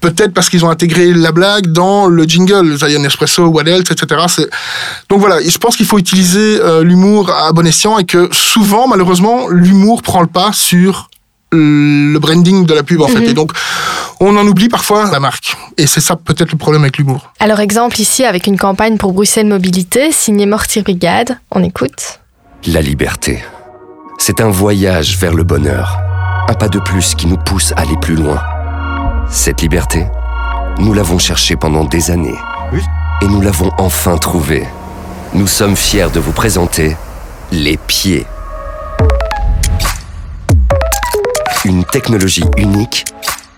Peut-être 0.00 0.32
parce 0.32 0.48
qu'ils 0.48 0.64
ont 0.64 0.70
intégré 0.70 1.12
la 1.12 1.32
blague 1.32 1.68
dans 1.68 2.06
le 2.06 2.24
jingle, 2.24 2.76
c'est-à-dire 2.78 3.00
Nespresso, 3.00 3.46
what 3.46 3.64
else, 3.64 3.90
etc. 3.90 4.20
Donc 5.08 5.20
voilà, 5.20 5.40
je 5.42 5.58
pense 5.58 5.76
qu'il 5.76 5.86
faut 5.86 5.98
utiliser 5.98 6.60
euh, 6.60 6.82
l'humour 6.82 7.30
à 7.30 7.52
bon 7.52 7.66
escient 7.66 7.98
et 7.98 8.04
que 8.04 8.28
souvent, 8.32 8.88
malheureusement, 8.88 9.48
l'humour 9.48 10.02
prend 10.02 10.20
le 10.20 10.26
pas 10.26 10.52
sur 10.52 11.10
le 11.52 12.18
branding 12.18 12.64
de 12.64 12.74
la 12.74 12.82
pub 12.82 13.00
en 13.00 13.08
fait. 13.08 13.24
Et 13.24 13.34
donc, 13.34 13.52
on 14.20 14.36
en 14.36 14.46
oublie 14.46 14.68
parfois 14.68 15.10
la 15.10 15.20
marque. 15.20 15.56
Et 15.76 15.86
c'est 15.86 16.00
ça 16.00 16.16
peut-être 16.16 16.52
le 16.52 16.58
problème 16.58 16.82
avec 16.82 16.98
l'humour. 16.98 17.32
Alors 17.40 17.60
exemple 17.60 18.00
ici 18.00 18.24
avec 18.24 18.46
une 18.46 18.58
campagne 18.58 18.98
pour 18.98 19.12
Bruxelles 19.12 19.46
Mobilité 19.46 20.12
signée 20.12 20.46
Mortier 20.46 20.82
Brigade. 20.82 21.38
On 21.50 21.62
écoute. 21.64 22.20
La 22.66 22.80
liberté. 22.80 23.42
C'est 24.18 24.40
un 24.40 24.50
voyage 24.50 25.16
vers 25.18 25.32
le 25.32 25.44
bonheur. 25.44 26.09
Un 26.48 26.54
pas 26.54 26.68
de 26.68 26.78
plus 26.78 27.14
qui 27.14 27.26
nous 27.26 27.36
pousse 27.36 27.72
à 27.76 27.80
aller 27.80 27.96
plus 28.00 28.14
loin. 28.14 28.40
Cette 29.28 29.62
liberté, 29.62 30.06
nous 30.78 30.92
l'avons 30.92 31.18
cherchée 31.18 31.56
pendant 31.56 31.84
des 31.84 32.10
années. 32.10 32.38
Et 33.22 33.26
nous 33.26 33.40
l'avons 33.40 33.70
enfin 33.78 34.16
trouvée. 34.16 34.66
Nous 35.34 35.46
sommes 35.46 35.76
fiers 35.76 36.10
de 36.12 36.20
vous 36.20 36.32
présenter 36.32 36.96
les 37.52 37.76
pieds. 37.76 38.26
Une 41.64 41.84
technologie 41.84 42.44
unique, 42.56 43.04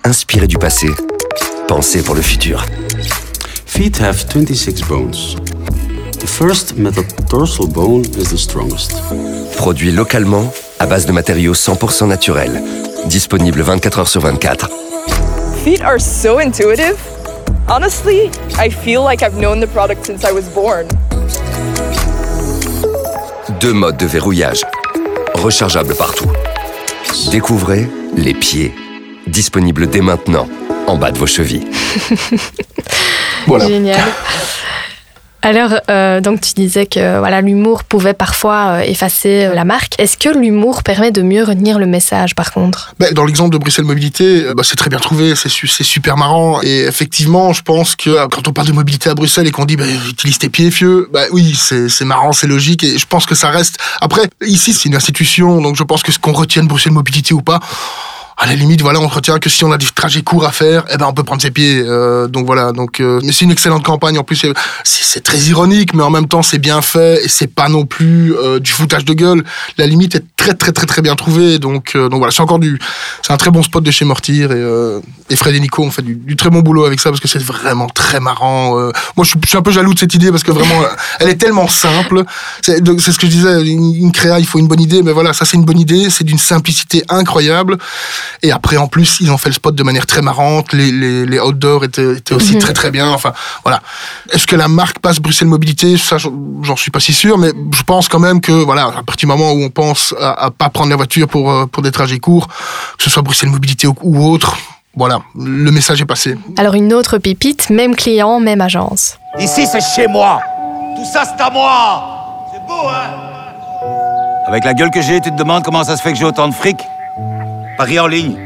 inspirée 0.05 0.49
du 0.49 0.58
passé, 0.58 0.88
pensée 1.69 2.02
pour 2.02 2.14
le 2.14 2.23
futur. 2.23 2.64
Feet 3.67 4.00
have 4.00 4.26
26 4.34 4.82
bones. 4.82 5.14
The 6.23 6.29
first 6.29 6.77
metatarsal 6.77 7.67
bone 7.67 8.03
is 8.17 8.31
the 8.31 8.39
strongest. 8.39 8.93
Produit 9.57 9.91
localement 9.91 10.53
à 10.79 10.87
base 10.87 11.05
de 11.05 11.11
matériaux 11.11 11.53
100% 11.53 12.07
naturels. 12.07 12.63
Disponible 13.07 13.61
24 13.61 13.99
heures 13.99 14.09
sur 14.09 14.21
24. 14.21 14.69
Feet 15.65 15.83
are 15.83 15.99
so 15.99 16.39
intuitive. 16.39 16.95
Honestly, 17.69 18.31
I 18.57 18.71
feel 18.71 19.03
like 19.03 19.21
I've 19.21 19.37
known 19.37 19.59
the 19.59 19.67
product 19.67 20.07
since 20.07 20.23
I 20.25 20.31
was 20.33 20.45
born. 20.55 20.87
Deux 23.59 23.73
modes 23.73 23.97
de 23.97 24.07
verrouillage. 24.07 24.61
Rechargeable 25.35 25.97
partout. 25.97 26.31
Découvrez 27.33 27.89
les 28.17 28.35
pieds. 28.35 28.73
Disponible 29.27 29.89
dès 29.89 30.03
maintenant, 30.03 30.46
en 30.87 30.96
bas 30.96 31.11
de 31.11 31.19
vos 31.19 31.27
chevilles. 31.27 31.67
Voilà. 33.49 33.67
Génial. 33.67 33.99
Alors, 35.44 35.72
euh, 35.91 36.20
donc 36.20 36.41
tu 36.41 36.53
disais 36.55 36.87
que 36.87 37.19
voilà 37.19 37.41
l'humour 37.41 37.82
pouvait 37.82 38.15
parfois 38.15 38.77
euh, 38.77 38.81
effacer 38.82 39.46
euh, 39.46 39.55
la 39.55 39.65
marque. 39.65 39.99
Est-ce 39.99 40.17
que 40.17 40.29
l'humour 40.29 40.84
permet 40.84 41.11
de 41.11 41.20
mieux 41.20 41.43
retenir 41.43 41.81
le 41.81 41.87
message 41.87 42.37
par 42.37 42.53
contre? 42.53 42.94
Ben, 43.01 43.13
dans 43.13 43.25
l'exemple 43.25 43.51
de 43.51 43.58
Bruxelles 43.58 43.84
Mobilité, 43.84 44.44
euh, 44.44 44.55
bah, 44.55 44.63
c'est 44.65 44.77
très 44.77 44.89
bien 44.89 45.01
trouvé, 45.01 45.34
c'est 45.34 45.49
c'est 45.49 45.82
super 45.82 46.17
marrant. 46.17 46.63
Et 46.63 46.82
effectivement, 46.82 47.53
je 47.53 47.63
pense 47.63 47.96
que 47.96 48.11
euh, 48.11 48.29
quand 48.29 48.46
on 48.46 48.53
parle 48.53 48.69
de 48.69 48.72
mobilité 48.72 49.11
à 49.11 49.15
Bruxelles 49.15 49.49
et 49.49 49.51
qu'on 49.51 49.65
dit 49.65 49.77
bah, 49.77 49.84
utilise 50.08 50.39
tes 50.39 50.49
pieds, 50.49 50.70
fieux, 50.70 51.08
bah 51.13 51.25
oui, 51.32 51.56
c'est 51.58 51.89
c'est 51.89 52.05
marrant, 52.05 52.32
c'est 52.32 52.46
logique. 52.46 52.84
Et 52.84 52.96
je 52.96 53.06
pense 53.06 53.27
que 53.27 53.34
ça 53.34 53.51
reste. 53.51 53.79
Après, 54.01 54.31
ici, 54.46 54.72
c'est 54.72 54.89
une 54.89 54.94
institution, 54.94 55.61
donc 55.61 55.75
je 55.75 55.82
pense 55.82 56.05
que 56.05 56.13
ce 56.13 56.20
qu'on 56.20 56.32
retienne 56.32 56.69
Bruxelles 56.69 56.93
Mobilité 56.93 57.34
ou 57.34 57.43
pas. 57.43 57.58
À 58.39 58.46
la 58.46 58.55
limite, 58.55 58.81
voilà, 58.82 58.98
on 59.01 59.06
retient 59.08 59.39
que 59.39 59.48
si 59.51 59.62
on 59.65 59.72
a 59.72 59.79
des 59.79 59.86
trajets 59.94 60.22
courts 60.22 60.44
à 60.46 60.53
faire, 60.53 60.84
eh 60.93 60.96
ben 60.96 61.06
on 61.06 61.12
peut 61.12 61.22
prendre 61.22 61.43
ses 61.43 61.51
pieds. 61.51 61.82
Euh, 61.86 62.27
donc 62.29 62.46
voilà, 62.46 62.72
donc 62.72 62.98
euh, 63.01 63.20
mais 63.22 63.31
c'est 63.32 63.44
une 63.44 63.51
excellente 63.53 63.84
campagne. 63.84 64.19
En 64.19 64.24
plus, 64.24 64.36
c'est- 64.84 65.20
très 65.22 65.39
ironique, 65.39 65.94
mais 65.94 66.03
en 66.03 66.10
même 66.10 66.27
temps, 66.27 66.43
c'est 66.43 66.58
bien 66.58 66.81
fait 66.82 67.22
et 67.24 67.29
c'est 67.29 67.46
pas 67.46 67.69
non 67.69 67.84
plus 67.84 68.34
euh, 68.34 68.58
du 68.58 68.72
foutage 68.72 69.05
de 69.05 69.12
gueule. 69.12 69.44
La 69.77 69.86
limite 69.86 70.15
est 70.17 70.24
très 70.36 70.55
très 70.55 70.72
très 70.72 70.86
très 70.86 71.03
bien 71.03 71.15
trouvée. 71.15 71.58
Donc 71.58 71.93
euh, 71.94 72.08
donc 72.08 72.19
voilà, 72.19 72.32
c'est 72.32 72.41
encore 72.43 72.58
du, 72.58 72.79
c'est 73.22 73.32
un 73.32 73.36
très 73.36 73.51
bon 73.51 73.62
spot 73.62 73.84
de 73.84 73.91
chez 73.91 74.05
Mortir 74.06 74.51
et, 74.51 74.55
euh, 74.56 75.01
et 75.31 75.36
Fred 75.36 75.55
et 75.55 75.60
Nico 75.60 75.82
ont 75.84 75.91
fait 75.91 76.03
du, 76.03 76.15
du 76.17 76.34
très 76.34 76.48
bon 76.51 76.60
boulot 76.60 76.84
avec 76.86 76.98
ça 76.98 77.10
parce 77.10 77.20
que 77.20 77.29
c'est 77.29 77.43
vraiment 77.43 77.86
très 77.89 78.19
marrant. 78.20 78.79
Euh, 78.79 78.91
moi, 79.17 79.24
je 79.24 79.31
suis, 79.31 79.39
je 79.44 79.48
suis 79.48 79.58
un 79.58 79.62
peu 79.62 79.70
jaloux 79.70 79.93
de 79.94 79.98
cette 79.98 80.15
idée 80.15 80.31
parce 80.31 80.43
que 80.43 80.51
vraiment, 80.51 80.81
elle 81.20 81.29
est 81.29 81.36
tellement 81.36 81.69
simple. 81.69 82.24
C'est 82.62 82.79
ce 82.84 83.19
que 83.19 83.27
je 83.27 83.32
disais, 83.32 83.62
une, 83.67 83.94
une 83.94 84.12
créa, 84.12 84.41
il 84.41 84.46
faut 84.46 84.58
une 84.58 84.69
bonne 84.69 84.81
idée, 84.81 85.03
mais 85.03 85.12
voilà, 85.12 85.32
ça 85.34 85.44
c'est 85.44 85.56
une 85.58 85.65
bonne 85.65 85.79
idée, 85.79 86.08
c'est 86.10 86.24
d'une 86.24 86.39
simplicité 86.39 87.05
incroyable. 87.08 87.77
Et 88.43 88.52
après, 88.52 88.76
en 88.76 88.86
plus, 88.88 89.19
ils 89.20 89.31
ont 89.31 89.38
fait 89.38 89.48
le 89.48 89.55
spot 89.55 89.74
de 89.74 89.82
manière 89.82 90.06
très 90.06 90.22
marrante. 90.22 90.72
Les, 90.72 90.91
les, 90.93 91.26
les 91.26 91.41
outdoors 91.41 91.84
étaient, 91.84 92.17
étaient 92.17 92.34
aussi 92.34 92.55
Mhm. 92.55 92.60
très 92.60 92.72
très 92.72 92.91
bien. 92.91 93.08
Enfin, 93.10 93.32
voilà. 93.64 93.81
Est-ce 94.32 94.46
que 94.46 94.56
la 94.56 94.69
marque 94.69 94.98
passe 95.00 95.19
Bruxelles 95.20 95.48
Mobilité? 95.48 95.96
Ça, 95.96 96.17
j'en 96.19 96.76
suis 96.76 96.91
pas 96.91 97.00
si 97.00 97.12
sûr, 97.12 97.38
mais 97.38 97.50
je 97.74 97.82
pense 97.82 98.08
quand 98.08 98.19
même 98.20 98.41
que, 98.41 98.52
voilà, 98.52 98.86
à 98.86 99.02
partir 99.02 99.26
du 99.26 99.26
moment 99.26 99.52
où 99.52 99.62
on 99.62 99.70
pense 99.70 100.14
à, 100.20 100.46
à 100.46 100.50
pas 100.50 100.69
prendre 100.69 100.91
la 100.91 100.96
voiture 100.96 101.29
pour, 101.29 101.50
euh, 101.50 101.67
pour 101.67 101.82
des 101.82 101.91
trajets 101.93 102.19
courts, 102.19 102.48
que 102.48 103.02
ce 103.05 103.10
soit 103.10 103.22
Bruxelles 103.22 103.50
Mobilité 103.50 103.86
ou, 103.86 103.94
ou 104.02 104.31
autre, 104.31 104.56
voilà, 104.96 105.20
le 105.34 105.70
message 105.70 106.00
est 106.02 106.06
passé. 106.06 106.36
Alors 106.58 106.74
une 106.74 106.93
autre 106.93 107.19
pépite, 107.19 107.70
même 107.70 107.96
client, 107.96 108.41
même 108.41 108.60
agence. 108.60 109.17
Ici, 109.38 109.67
c'est 109.70 109.81
chez 109.81 110.06
moi. 110.06 110.41
Tout 110.96 111.05
ça, 111.10 111.22
c'est 111.24 111.43
à 111.43 111.48
moi 111.50 112.48
C'est 112.52 112.60
beau, 112.67 112.86
hein? 112.88 113.10
Avec 114.46 114.64
la 114.64 114.74
gueule 114.74 114.91
que 114.91 115.00
j'ai, 115.00 115.20
tu 115.20 115.31
te 115.31 115.36
demandes 115.36 115.62
comment 115.64 115.82
ça 115.84 115.96
se 115.96 116.02
fait 116.02 116.12
que 116.12 116.19
j'ai 116.19 116.24
autant 116.24 116.48
de 116.48 116.55
fric? 116.55 116.76
Paris 117.82 117.98
en 117.98 118.06
ligne. 118.06 118.36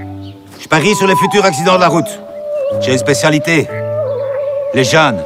Je 0.58 0.66
parie 0.66 0.94
sur 0.94 1.06
les 1.06 1.14
futurs 1.14 1.44
accidents 1.44 1.74
de 1.74 1.80
la 1.80 1.88
route. 1.88 2.08
J'ai 2.80 2.92
une 2.92 2.98
spécialité. 2.98 3.68
Les 4.72 4.82
jeunes. 4.82 5.22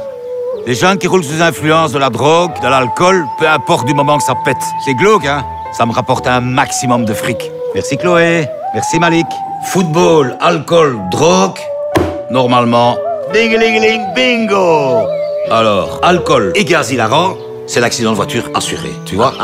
Les 0.67 0.75
jeunes 0.75 0.97
qui 0.97 1.07
roulent 1.07 1.23
sous 1.23 1.41
influence 1.41 1.93
de 1.93 1.97
la 1.97 2.09
drogue, 2.09 2.51
de 2.61 2.67
l'alcool, 2.67 3.25
peu 3.39 3.47
importe 3.47 3.87
du 3.87 3.93
moment 3.93 4.17
que 4.17 4.23
ça 4.25 4.35
pète. 4.43 4.61
C'est 4.83 4.95
glauque, 4.95 5.25
hein 5.25 5.45
Ça 5.77 5.85
me 5.85 5.93
rapporte 5.93 6.27
un 6.27 6.41
maximum 6.41 7.05
de 7.05 7.13
fric. 7.13 7.49
Merci 7.73 7.95
Chloé. 7.97 8.49
Merci 8.73 8.99
Malik. 8.99 9.27
Football, 9.67 10.35
alcool, 10.41 10.99
drogue. 11.09 11.59
Normalement, 12.31 12.97
ding 13.31 13.57
bingo 14.13 15.07
Alors, 15.49 16.01
alcool 16.03 16.51
et 16.55 16.65
gaz 16.65 16.91
hilarant, 16.91 17.35
c'est 17.65 17.79
l'accident 17.79 18.11
de 18.11 18.17
voiture 18.17 18.43
assuré, 18.55 18.91
tu 19.05 19.15
vois? 19.15 19.31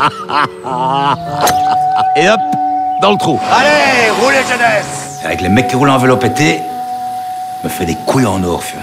Et 2.16 2.28
hop, 2.28 2.40
dans 3.00 3.12
le 3.12 3.18
trou. 3.18 3.38
Allez, 3.50 4.10
roulez 4.20 4.42
jeunesse 4.48 5.20
Avec 5.24 5.40
les 5.40 5.48
mecs 5.48 5.68
qui 5.68 5.76
roulent 5.76 5.90
en 5.90 5.98
vélo 5.98 6.16
pété, 6.16 6.62
me 7.64 7.68
fait 7.68 7.86
des 7.86 7.94
couilles 7.94 8.26
en 8.26 8.42
or, 8.42 8.62
fieu. 8.62 8.78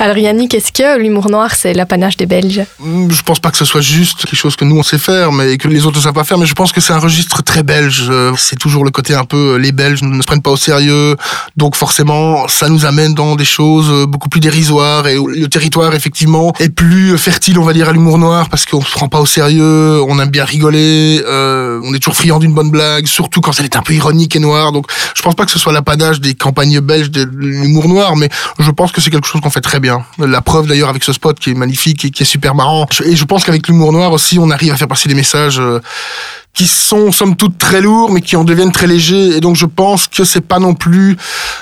Alors 0.00 0.18
Yannick, 0.18 0.52
est-ce 0.54 0.72
que 0.72 0.98
l'humour 1.00 1.30
noir, 1.30 1.54
c'est 1.54 1.72
l'apanage 1.72 2.16
des 2.16 2.26
Belges 2.26 2.62
Mm, 2.80 3.10
Je 3.10 3.22
pense 3.22 3.38
pas 3.38 3.50
que 3.52 3.56
ce 3.56 3.64
soit 3.64 3.80
juste 3.80 4.24
quelque 4.26 4.34
chose 4.36 4.56
que 4.56 4.64
nous 4.64 4.76
on 4.76 4.82
sait 4.82 4.98
faire, 4.98 5.30
mais 5.30 5.56
que 5.56 5.68
les 5.68 5.86
autres 5.86 5.98
ne 5.98 6.02
savent 6.02 6.12
pas 6.12 6.24
faire. 6.24 6.36
Mais 6.36 6.46
je 6.46 6.52
pense 6.54 6.72
que 6.72 6.80
c'est 6.80 6.92
un 6.92 6.98
registre 6.98 7.42
très 7.42 7.62
belge. 7.62 8.06
Euh, 8.10 8.32
C'est 8.36 8.58
toujours 8.58 8.84
le 8.84 8.90
côté 8.90 9.14
un 9.14 9.24
peu 9.24 9.54
euh, 9.54 9.56
les 9.56 9.70
Belges 9.72 10.02
ne 10.02 10.20
se 10.20 10.26
prennent 10.26 10.42
pas 10.42 10.50
au 10.50 10.56
sérieux, 10.56 11.16
donc 11.56 11.76
forcément 11.76 12.48
ça 12.48 12.68
nous 12.68 12.84
amène 12.86 13.14
dans 13.14 13.36
des 13.36 13.44
choses 13.44 13.88
euh, 13.90 14.06
beaucoup 14.06 14.28
plus 14.28 14.40
dérisoires 14.40 15.06
et 15.06 15.14
le 15.16 15.46
territoire 15.48 15.94
effectivement 15.94 16.52
est 16.58 16.68
plus 16.70 17.16
fertile, 17.16 17.58
on 17.58 17.64
va 17.64 17.72
dire, 17.72 17.88
à 17.88 17.92
l'humour 17.92 18.18
noir 18.18 18.48
parce 18.50 18.66
qu'on 18.66 18.82
se 18.82 18.90
prend 18.90 19.08
pas 19.08 19.20
au 19.20 19.26
sérieux, 19.26 20.02
on 20.08 20.18
aime 20.18 20.28
bien 20.30 20.44
rigoler, 20.44 21.22
on 21.26 21.94
est 21.94 21.98
toujours 21.98 22.16
friand 22.16 22.38
d'une 22.40 22.52
bonne 22.52 22.70
blague, 22.70 23.06
surtout 23.06 23.40
quand 23.40 23.52
elle 23.58 23.66
est 23.66 23.76
un 23.76 23.82
peu 23.82 23.94
ironique 23.94 24.34
et 24.36 24.40
noire. 24.40 24.72
Donc 24.72 24.86
je 25.14 25.22
pense 25.22 25.34
pas 25.36 25.44
que 25.46 25.52
ce 25.52 25.58
soit 25.58 25.72
l'apanage 25.72 26.20
des 26.20 26.34
campagnes 26.34 26.80
belges 26.80 27.10
de 27.10 27.22
l'humour 27.22 27.88
noir, 27.88 28.16
mais 28.16 28.28
je 28.58 28.70
pense 28.70 28.90
que 28.92 29.00
c'est 29.00 29.10
quelque 29.10 29.26
chose 29.28 29.40
qu'on 29.40 29.50
fait 29.50 29.60
très 29.60 29.80
bien. 29.80 29.83
La 30.18 30.40
preuve 30.40 30.66
d'ailleurs 30.66 30.88
avec 30.88 31.04
ce 31.04 31.12
spot 31.12 31.38
qui 31.38 31.50
est 31.50 31.54
magnifique 31.54 32.04
et 32.04 32.10
qui 32.10 32.22
est 32.22 32.26
super 32.26 32.54
marrant. 32.54 32.86
Et 33.04 33.16
je 33.16 33.24
pense 33.24 33.44
qu'avec 33.44 33.66
l'humour 33.68 33.92
noir 33.92 34.12
aussi, 34.12 34.38
on 34.38 34.50
arrive 34.50 34.72
à 34.72 34.76
faire 34.76 34.88
passer 34.88 35.08
des 35.08 35.14
messages 35.14 35.60
euh, 35.60 35.80
qui 36.54 36.68
sont 36.68 37.10
somme 37.12 37.36
toute 37.36 37.58
très 37.58 37.80
lourds, 37.80 38.10
mais 38.12 38.20
qui 38.20 38.36
en 38.36 38.44
deviennent 38.44 38.72
très 38.72 38.86
légers. 38.86 39.36
Et 39.36 39.40
donc 39.40 39.56
je 39.56 39.66
pense 39.66 40.06
que 40.06 40.24
c'est 40.24 40.40
pas 40.40 40.58
non 40.60 40.74
plus 40.74 41.16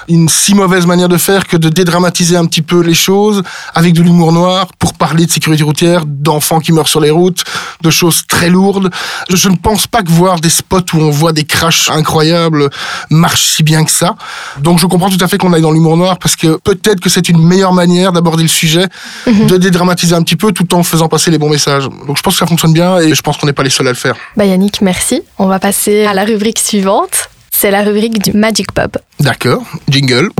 une 0.08 0.28
si 0.28 0.54
mauvaise 0.54 0.86
manière 0.86 1.08
de 1.08 1.16
faire 1.16 1.46
que 1.46 1.56
de 1.56 1.68
dédramatiser 1.68 2.36
un 2.36 2.44
petit 2.44 2.62
peu 2.62 2.80
les 2.80 2.94
choses 2.94 3.42
avec 3.74 3.94
de 3.94 4.02
l'humour 4.02 4.32
noir 4.32 4.68
pour 4.78 4.94
parler 4.94 5.26
de 5.26 5.30
sécurité 5.30 5.62
routière, 5.64 6.04
d'enfants 6.06 6.60
qui 6.60 6.72
meurent 6.72 6.88
sur 6.88 7.00
les 7.00 7.10
routes, 7.10 7.42
de 7.80 7.90
choses 7.90 8.26
très 8.28 8.50
lourdes. 8.50 8.90
Je, 9.30 9.36
je 9.36 9.48
ne 9.48 9.56
pense 9.56 9.86
pas 9.86 10.02
que 10.02 10.10
voir 10.10 10.40
des 10.40 10.50
spots 10.50 10.80
où 10.94 10.98
on 10.98 11.10
voit 11.10 11.32
des 11.32 11.44
crashs 11.44 11.88
incroyables 11.90 12.68
marche 13.10 13.46
si 13.46 13.62
bien 13.62 13.84
que 13.84 13.90
ça. 13.90 14.14
Donc 14.60 14.78
je 14.78 14.86
comprends 14.86 15.08
tout 15.08 15.22
à 15.24 15.28
fait 15.28 15.38
qu'on 15.38 15.52
aille 15.54 15.62
dans 15.62 15.72
l'humour 15.72 15.96
noir 15.96 16.18
parce 16.18 16.36
que 16.36 16.58
peut-être 16.62 17.00
que 17.00 17.08
c'est 17.08 17.28
une 17.30 17.42
meilleure 17.42 17.72
manière 17.72 18.12
d'aborder 18.12 18.42
le 18.42 18.48
sujet, 18.48 18.86
de 19.26 19.56
dédramatiser 19.56 20.14
un 20.14 20.22
petit 20.22 20.36
peu 20.36 20.52
tout 20.52 20.74
en 20.74 20.82
faisant 20.82 21.08
passer 21.08 21.30
les 21.30 21.38
bons 21.38 21.48
messages. 21.50 21.88
Donc 22.06 22.18
je 22.18 22.22
pense 22.22 22.34
que 22.34 22.40
ça 22.40 22.46
fonctionne 22.46 22.74
bien 22.74 22.98
et 22.98 23.14
je 23.14 23.22
pense 23.22 23.38
qu'on 23.38 23.46
n'est 23.46 23.52
pas 23.54 23.62
les 23.62 23.70
seuls 23.70 23.86
à 23.88 23.90
le 23.90 23.96
faire. 23.96 24.16
Bah 24.36 24.44
Yannick, 24.44 24.81
merci. 24.82 25.22
On 25.38 25.46
va 25.46 25.58
passer 25.58 26.04
à 26.04 26.14
la 26.14 26.24
rubrique 26.24 26.58
suivante. 26.58 27.30
C'est 27.50 27.70
la 27.70 27.82
rubrique 27.82 28.22
du 28.22 28.32
Magic 28.36 28.74
Bob. 28.74 28.98
D'accord, 29.20 29.62
jingle. 29.88 30.30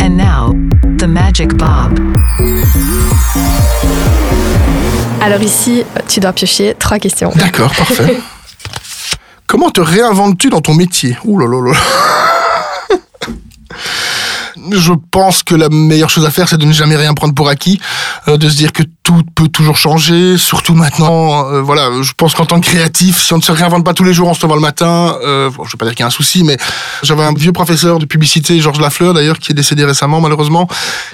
And 0.00 0.10
now, 0.10 0.52
the 0.98 1.04
Magic 1.04 1.54
Bob. 1.54 1.98
Alors 5.20 5.42
ici, 5.42 5.84
tu 6.08 6.20
dois 6.20 6.32
piocher 6.32 6.74
trois 6.78 6.98
questions. 6.98 7.32
D'accord, 7.34 7.72
parfait. 7.74 8.18
Comment 9.46 9.70
te 9.70 9.80
réinventes-tu 9.80 10.50
dans 10.50 10.60
ton 10.60 10.74
métier? 10.74 11.16
Ouh 11.24 11.38
là 11.38 11.46
là 11.46 11.72
là. 11.72 11.78
Je 14.70 14.92
pense 15.10 15.42
que 15.42 15.54
la 15.54 15.68
meilleure 15.68 16.10
chose 16.10 16.24
à 16.24 16.30
faire, 16.30 16.48
c'est 16.48 16.58
de 16.58 16.64
ne 16.64 16.72
jamais 16.72 16.96
rien 16.96 17.14
prendre 17.14 17.34
pour 17.34 17.48
acquis, 17.48 17.80
euh, 18.28 18.36
de 18.36 18.48
se 18.48 18.56
dire 18.56 18.72
que 18.72 18.82
tout 19.02 19.22
peut 19.34 19.48
toujours 19.48 19.76
changer, 19.76 20.38
surtout 20.38 20.74
maintenant. 20.74 21.50
euh, 21.52 21.60
voilà, 21.62 21.90
je 22.02 22.12
pense 22.16 22.34
qu'en 22.34 22.46
tant 22.46 22.60
que 22.60 22.66
créatif, 22.66 23.22
si 23.22 23.32
on 23.32 23.38
ne 23.38 23.42
se 23.42 23.50
réinvente 23.52 23.84
pas 23.84 23.94
tous 23.94 24.04
les 24.04 24.12
jours 24.14 24.28
en 24.28 24.34
se 24.34 24.42
levant 24.42 24.54
le 24.54 24.60
matin, 24.60 25.16
euh, 25.24 25.50
bon, 25.50 25.64
je 25.64 25.72
vais 25.72 25.78
pas 25.78 25.86
dire 25.86 25.94
qu'il 25.94 26.00
y 26.00 26.04
a 26.04 26.06
un 26.06 26.10
souci, 26.10 26.44
mais 26.44 26.56
j'avais 27.02 27.22
un 27.22 27.34
vieux 27.34 27.52
professeur 27.52 27.98
de 27.98 28.06
publicité, 28.06 28.60
Georges 28.60 28.80
Lafleur 28.80 29.14
d'ailleurs, 29.14 29.38
qui 29.38 29.52
est 29.52 29.54
décédé 29.54 29.84
récemment 29.84 30.20
malheureusement, 30.20 30.68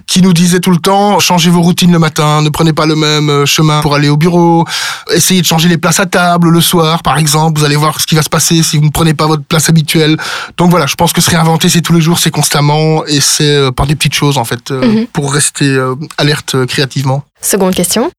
qui 0.06 0.20
nous 0.22 0.32
disait 0.32 0.60
tout 0.60 0.70
le 0.70 0.78
temps 0.78 1.18
changez 1.18 1.50
vos 1.50 1.62
routines 1.62 1.92
le 1.92 1.98
matin, 1.98 2.42
ne 2.42 2.50
prenez 2.50 2.72
pas 2.72 2.86
le 2.86 2.96
même 2.96 3.30
euh, 3.30 3.46
chemin 3.46 3.80
pour 3.80 3.94
aller 3.94 4.08
au 4.08 4.16
bureau, 4.16 4.66
essayez 5.12 5.40
de 5.40 5.46
changer 5.46 5.68
les 5.68 5.78
places 5.78 6.00
à 6.00 6.06
table 6.06 6.50
le 6.50 6.60
soir, 6.60 7.02
par 7.02 7.16
exemple, 7.18 7.58
vous 7.58 7.64
allez 7.64 7.76
voir 7.76 8.00
ce 8.00 8.06
qui 8.06 8.14
va 8.14 8.22
se 8.22 8.28
passer 8.28 8.62
si 8.62 8.76
vous 8.76 8.84
ne 8.84 8.90
prenez 8.90 9.14
pas 9.14 9.26
votre 9.26 9.44
place 9.44 9.68
habituelle. 9.68 10.16
Donc 10.56 10.70
voilà, 10.70 10.86
je 10.86 10.94
pense 10.94 11.12
que 11.12 11.20
se 11.20 11.30
réinventer, 11.30 11.68
c'est 11.68 11.80
tous 11.80 11.92
les 11.94 12.00
jours, 12.00 12.18
c'est 12.18 12.30
constamment, 12.30 13.02
euh, 13.44 13.70
par 13.72 13.86
des 13.86 13.94
petites 13.96 14.14
choses 14.14 14.38
en 14.38 14.44
fait, 14.44 14.70
euh, 14.70 14.80
Mhm. 14.84 15.06
pour 15.08 15.32
rester 15.32 15.66
euh, 15.66 15.94
alerte 16.16 16.66
créativement. 16.66 17.24
Seconde 17.40 17.74
question. 17.74 18.10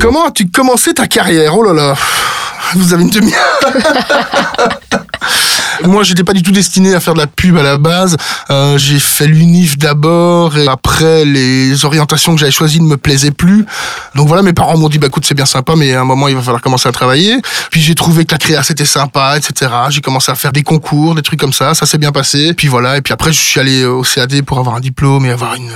Comment 0.00 0.26
as-tu 0.26 0.48
commencé 0.50 0.94
ta 0.94 1.06
carrière? 1.06 1.56
Oh 1.56 1.62
là 1.62 1.72
là, 1.72 1.94
vous 2.74 2.92
avez 2.92 3.02
une 3.04 3.10
demi-heure. 3.10 3.60
Moi, 5.84 6.02
j'étais 6.04 6.24
pas 6.24 6.32
du 6.32 6.42
tout 6.42 6.52
destiné 6.52 6.94
à 6.94 7.00
faire 7.00 7.14
de 7.14 7.18
la 7.18 7.26
pub 7.26 7.56
à 7.56 7.62
la 7.62 7.78
base. 7.78 8.16
Euh, 8.50 8.78
j'ai 8.78 8.98
fait 8.98 9.26
l'UNIF 9.26 9.78
d'abord 9.78 10.56
et 10.56 10.68
après 10.68 11.24
les 11.24 11.84
orientations 11.84 12.34
que 12.34 12.40
j'avais 12.40 12.52
choisies 12.52 12.80
ne 12.80 12.86
me 12.86 12.96
plaisaient 12.96 13.30
plus. 13.30 13.66
Donc 14.14 14.28
voilà, 14.28 14.42
mes 14.42 14.52
parents 14.52 14.76
m'ont 14.76 14.88
dit 14.88 14.98
bah 14.98 15.08
écoute 15.08 15.24
c'est 15.26 15.34
bien 15.34 15.46
sympa, 15.46 15.74
mais 15.76 15.94
à 15.94 16.00
un 16.00 16.04
moment 16.04 16.28
il 16.28 16.34
va 16.34 16.42
falloir 16.42 16.62
commencer 16.62 16.88
à 16.88 16.92
travailler. 16.92 17.40
Puis 17.70 17.80
j'ai 17.80 17.94
trouvé 17.94 18.24
que 18.24 18.32
la 18.32 18.38
créa 18.38 18.62
c'était 18.62 18.84
sympa, 18.84 19.36
etc. 19.36 19.70
J'ai 19.90 20.00
commencé 20.00 20.30
à 20.30 20.34
faire 20.34 20.52
des 20.52 20.62
concours, 20.62 21.14
des 21.14 21.22
trucs 21.22 21.40
comme 21.40 21.52
ça. 21.52 21.74
Ça 21.74 21.86
s'est 21.86 21.98
bien 21.98 22.12
passé. 22.12 22.54
Puis 22.54 22.68
voilà, 22.68 22.98
et 22.98 23.02
puis 23.02 23.12
après 23.12 23.32
je 23.32 23.40
suis 23.40 23.60
allé 23.60 23.84
au 23.84 24.02
CAD 24.02 24.42
pour 24.42 24.58
avoir 24.58 24.76
un 24.76 24.80
diplôme 24.80 25.26
et 25.26 25.30
avoir 25.30 25.54
une 25.54 25.72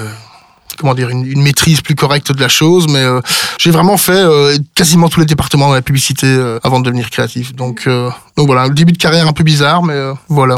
comment 0.76 0.94
dire 0.94 1.10
une, 1.10 1.42
maîtrise 1.42 1.80
plus 1.80 1.94
correcte 1.94 2.32
de 2.32 2.40
la 2.40 2.48
chose 2.48 2.86
mais 2.88 3.02
euh, 3.02 3.20
j'ai 3.58 3.70
vraiment 3.70 3.96
fait 3.96 4.12
euh, 4.12 4.56
quasiment 4.74 5.08
tous 5.08 5.20
les 5.20 5.26
départements 5.26 5.70
de 5.70 5.74
la 5.74 5.82
publicité 5.82 6.26
euh, 6.26 6.58
avant 6.62 6.80
de 6.80 6.84
devenir 6.84 7.10
créatif. 7.10 7.54
Donc 7.54 7.88
donc 8.36 8.46
voilà 8.46 8.62
un 8.62 8.68
début 8.68 8.92
de 8.92 8.98
carrière 8.98 9.26
un 9.26 9.32
peu 9.32 9.44
bizarre 9.44 9.82
mais 9.82 9.98
voilà 10.28 10.56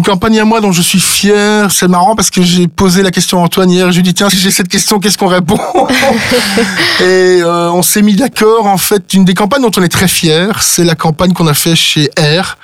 une 0.00 0.06
campagne 0.06 0.40
à 0.40 0.46
moi 0.46 0.62
dont 0.62 0.72
je 0.72 0.80
suis 0.80 0.98
fier. 0.98 1.70
C'est 1.70 1.86
marrant 1.86 2.16
parce 2.16 2.30
que 2.30 2.40
j'ai 2.40 2.68
posé 2.68 3.02
la 3.02 3.10
question 3.10 3.38
à 3.38 3.42
Antoine 3.42 3.70
hier. 3.70 3.92
Je 3.92 3.96
lui 3.96 4.00
ai 4.00 4.02
dit, 4.02 4.14
tiens, 4.14 4.30
si 4.30 4.38
j'ai 4.38 4.50
cette 4.50 4.68
question, 4.68 4.98
qu'est-ce 4.98 5.18
qu'on 5.18 5.26
répond 5.26 5.58
Et 7.00 7.42
euh, 7.42 7.70
on 7.70 7.82
s'est 7.82 8.00
mis 8.00 8.16
d'accord. 8.16 8.64
En 8.66 8.78
fait, 8.78 9.12
une 9.12 9.26
des 9.26 9.34
campagnes 9.34 9.60
dont 9.60 9.70
on 9.76 9.82
est 9.82 9.90
très 9.90 10.08
fier, 10.08 10.62
c'est 10.62 10.84
la 10.84 10.94
campagne 10.94 11.34
qu'on 11.34 11.46
a 11.46 11.52
fait 11.52 11.76
chez 11.76 12.08
R. 12.18 12.56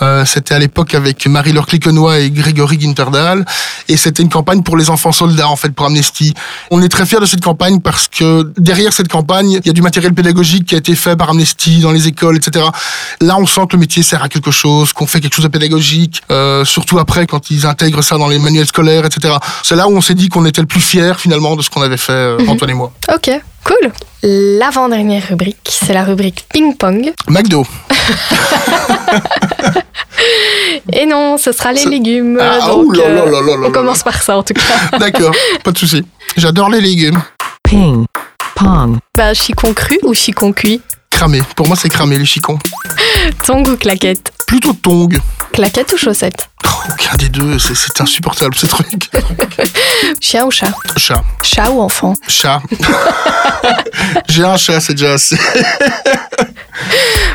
Euh, 0.00 0.24
c'était 0.24 0.54
à 0.54 0.58
l'époque 0.58 0.94
avec 0.94 1.26
Marie-Laure 1.26 1.66
Cliquenois 1.66 2.20
et 2.20 2.30
Grégory 2.30 2.80
Ginterdahl. 2.80 3.44
Et 3.88 3.98
c'était 3.98 4.22
une 4.22 4.30
campagne 4.30 4.62
pour 4.62 4.78
les 4.78 4.88
enfants 4.88 5.12
soldats, 5.12 5.50
en 5.50 5.56
fait, 5.56 5.68
pour 5.68 5.84
Amnesty. 5.84 6.32
On 6.70 6.80
est 6.80 6.88
très 6.88 7.04
fiers 7.04 7.20
de 7.20 7.26
cette 7.26 7.42
campagne 7.42 7.80
parce 7.80 8.08
que 8.08 8.50
derrière 8.56 8.94
cette 8.94 9.08
campagne, 9.08 9.50
il 9.50 9.66
y 9.66 9.70
a 9.70 9.74
du 9.74 9.82
matériel 9.82 10.14
pédagogique 10.14 10.64
qui 10.64 10.74
a 10.74 10.78
été 10.78 10.94
fait 10.94 11.16
par 11.16 11.28
Amnesty 11.28 11.80
dans 11.80 11.92
les 11.92 12.08
écoles, 12.08 12.38
etc. 12.38 12.64
Là, 13.20 13.36
on 13.38 13.44
sent 13.44 13.66
que 13.68 13.76
le 13.76 13.80
métier 13.80 14.02
sert 14.02 14.22
à 14.22 14.30
quelque 14.30 14.50
chose, 14.50 14.94
qu'on 14.94 15.06
fait 15.06 15.20
quelque 15.20 15.34
chose 15.34 15.44
de 15.44 15.50
pédagogique, 15.50 16.22
euh, 16.30 16.64
surtout 16.78 17.00
après 17.00 17.26
quand 17.26 17.50
ils 17.50 17.66
intègrent 17.66 18.02
ça 18.02 18.18
dans 18.18 18.28
les 18.28 18.38
manuels 18.38 18.66
scolaires, 18.66 19.04
etc. 19.04 19.34
C'est 19.64 19.74
là 19.74 19.88
où 19.88 19.96
on 19.96 20.00
s'est 20.00 20.14
dit 20.14 20.28
qu'on 20.28 20.44
était 20.46 20.60
le 20.60 20.68
plus 20.68 20.80
fiers 20.80 21.14
finalement 21.18 21.56
de 21.56 21.62
ce 21.62 21.70
qu'on 21.70 21.82
avait 21.82 21.96
fait, 21.96 22.12
euh, 22.12 22.38
Mhm. 22.38 22.50
Antoine 22.50 22.70
et 22.70 22.74
moi. 22.74 22.92
Ok, 23.12 23.30
cool. 23.64 23.90
L'avant-dernière 24.22 25.24
rubrique, 25.28 25.56
c'est 25.68 25.92
la 25.92 26.04
rubrique 26.04 26.46
ping-pong. 26.52 27.12
McDo. 27.28 27.66
Et 30.92 31.04
non, 31.06 31.36
ce 31.36 31.50
sera 31.52 31.72
les 31.72 31.84
légumes. 31.84 32.38
Ah, 32.40 32.60
donc, 32.68 32.96
là 32.96 33.08
là 33.08 33.22
euh, 33.22 33.30
là 33.30 33.40
là 33.40 33.56
là 33.56 33.66
on 33.68 33.70
commence 33.72 34.02
par 34.04 34.22
ça 34.22 34.38
en 34.38 34.42
tout 34.44 34.54
cas. 34.54 34.98
D'accord, 34.98 35.34
pas 35.64 35.72
de 35.72 35.78
souci. 35.78 36.04
J'adore 36.36 36.70
les 36.70 36.80
légumes. 36.80 37.20
Ping. 37.64 38.04
Pong. 38.54 38.98
Bah, 39.16 39.34
chicon 39.34 39.72
cru 39.74 39.98
ou 40.04 40.14
chicon 40.14 40.52
cuit? 40.52 40.80
Cramé. 41.10 41.40
Pour 41.56 41.66
moi, 41.66 41.76
c'est 41.76 41.88
cramé 41.88 42.16
les 42.18 42.24
chicons. 42.24 42.58
Tong 43.44 43.66
ou 43.66 43.76
claquette? 43.76 44.30
Plutôt 44.46 44.72
tong. 44.72 45.18
Claquette 45.58 45.92
ou 45.92 45.96
chaussette 45.96 46.48
Aucun 46.88 47.16
des 47.16 47.28
deux, 47.30 47.58
c'est- 47.58 48.00
insupportable 48.00 48.54
ce 48.54 48.66
truc. 48.66 49.10
Chien 50.20 50.44
ou 50.46 50.52
chat? 50.52 50.70
Chat. 50.96 51.24
Chat 51.42 51.68
ou 51.72 51.80
enfant? 51.80 52.14
Chat. 52.28 52.62
J'ai 54.28 54.44
un 54.44 54.56
chat, 54.56 54.78
c'est 54.80 54.94
déjà 54.94 55.14
assez. 55.14 55.36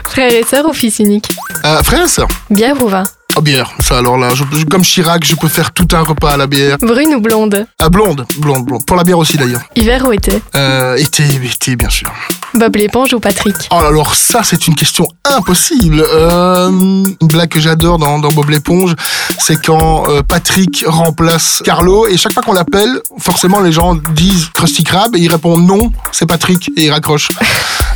Frère 0.05 0.31
et 0.31 0.43
sœur 0.43 0.65
ou 0.69 0.71
fils 0.71 0.99
unique? 0.99 1.27
Euh, 1.65 1.83
frère 1.83 2.05
et 2.05 2.07
sœur. 2.07 2.29
Bière 2.49 2.81
ou 2.81 2.87
vin? 2.87 3.03
Oh, 3.35 3.41
bière. 3.41 3.73
Ça, 3.79 3.97
alors 3.97 4.17
là, 4.17 4.29
je- 4.35 4.43
je- 4.55 4.65
comme 4.65 4.83
Chirac, 4.83 5.25
je 5.25 5.35
peux 5.35 5.47
faire 5.47 5.71
tout 5.71 5.87
un 5.93 6.01
repas 6.01 6.33
à 6.33 6.37
la 6.37 6.45
bière. 6.45 6.77
Brune 6.79 7.15
ou 7.15 7.19
blonde 7.19 7.65
Ah, 7.79 7.89
blonde, 7.89 8.25
blonde, 8.37 8.63
blonde. 8.65 8.85
Pour 8.85 8.95
la 8.95 9.03
bière 9.03 9.17
aussi, 9.17 9.37
d'ailleurs. 9.37 9.61
Hiver 9.75 10.05
ou 10.07 10.11
été 10.11 10.39
Euh, 10.55 10.95
été, 10.97 11.23
été, 11.43 11.75
bien 11.75 11.89
sûr. 11.89 12.11
Bob 12.53 12.75
l'éponge 12.75 13.13
ou 13.13 13.19
Patrick 13.19 13.55
Oh, 13.71 13.75
alors 13.75 14.13
ça, 14.13 14.41
c'est 14.43 14.67
une 14.67 14.75
question 14.75 15.07
impossible. 15.25 16.03
Euh, 16.07 16.69
une 16.69 17.27
blague 17.27 17.49
que 17.49 17.59
j'adore 17.59 17.97
dans, 17.97 18.19
dans 18.19 18.31
Bob 18.31 18.49
l'éponge, 18.51 18.93
c'est 19.39 19.59
quand 19.65 20.07
euh, 20.09 20.21
Patrick 20.21 20.83
remplace 20.85 21.63
Carlo 21.65 22.05
et 22.07 22.17
chaque 22.17 22.33
fois 22.33 22.43
qu'on 22.43 22.53
l'appelle, 22.53 22.99
forcément 23.17 23.61
les 23.61 23.71
gens 23.71 23.95
disent 23.95 24.49
Krusty 24.53 24.83
Krab 24.83 25.15
et 25.15 25.19
il 25.19 25.29
répond 25.31 25.57
non, 25.57 25.91
c'est 26.11 26.27
Patrick 26.27 26.69
et 26.77 26.85
il 26.85 26.91
raccroche. 26.91 27.29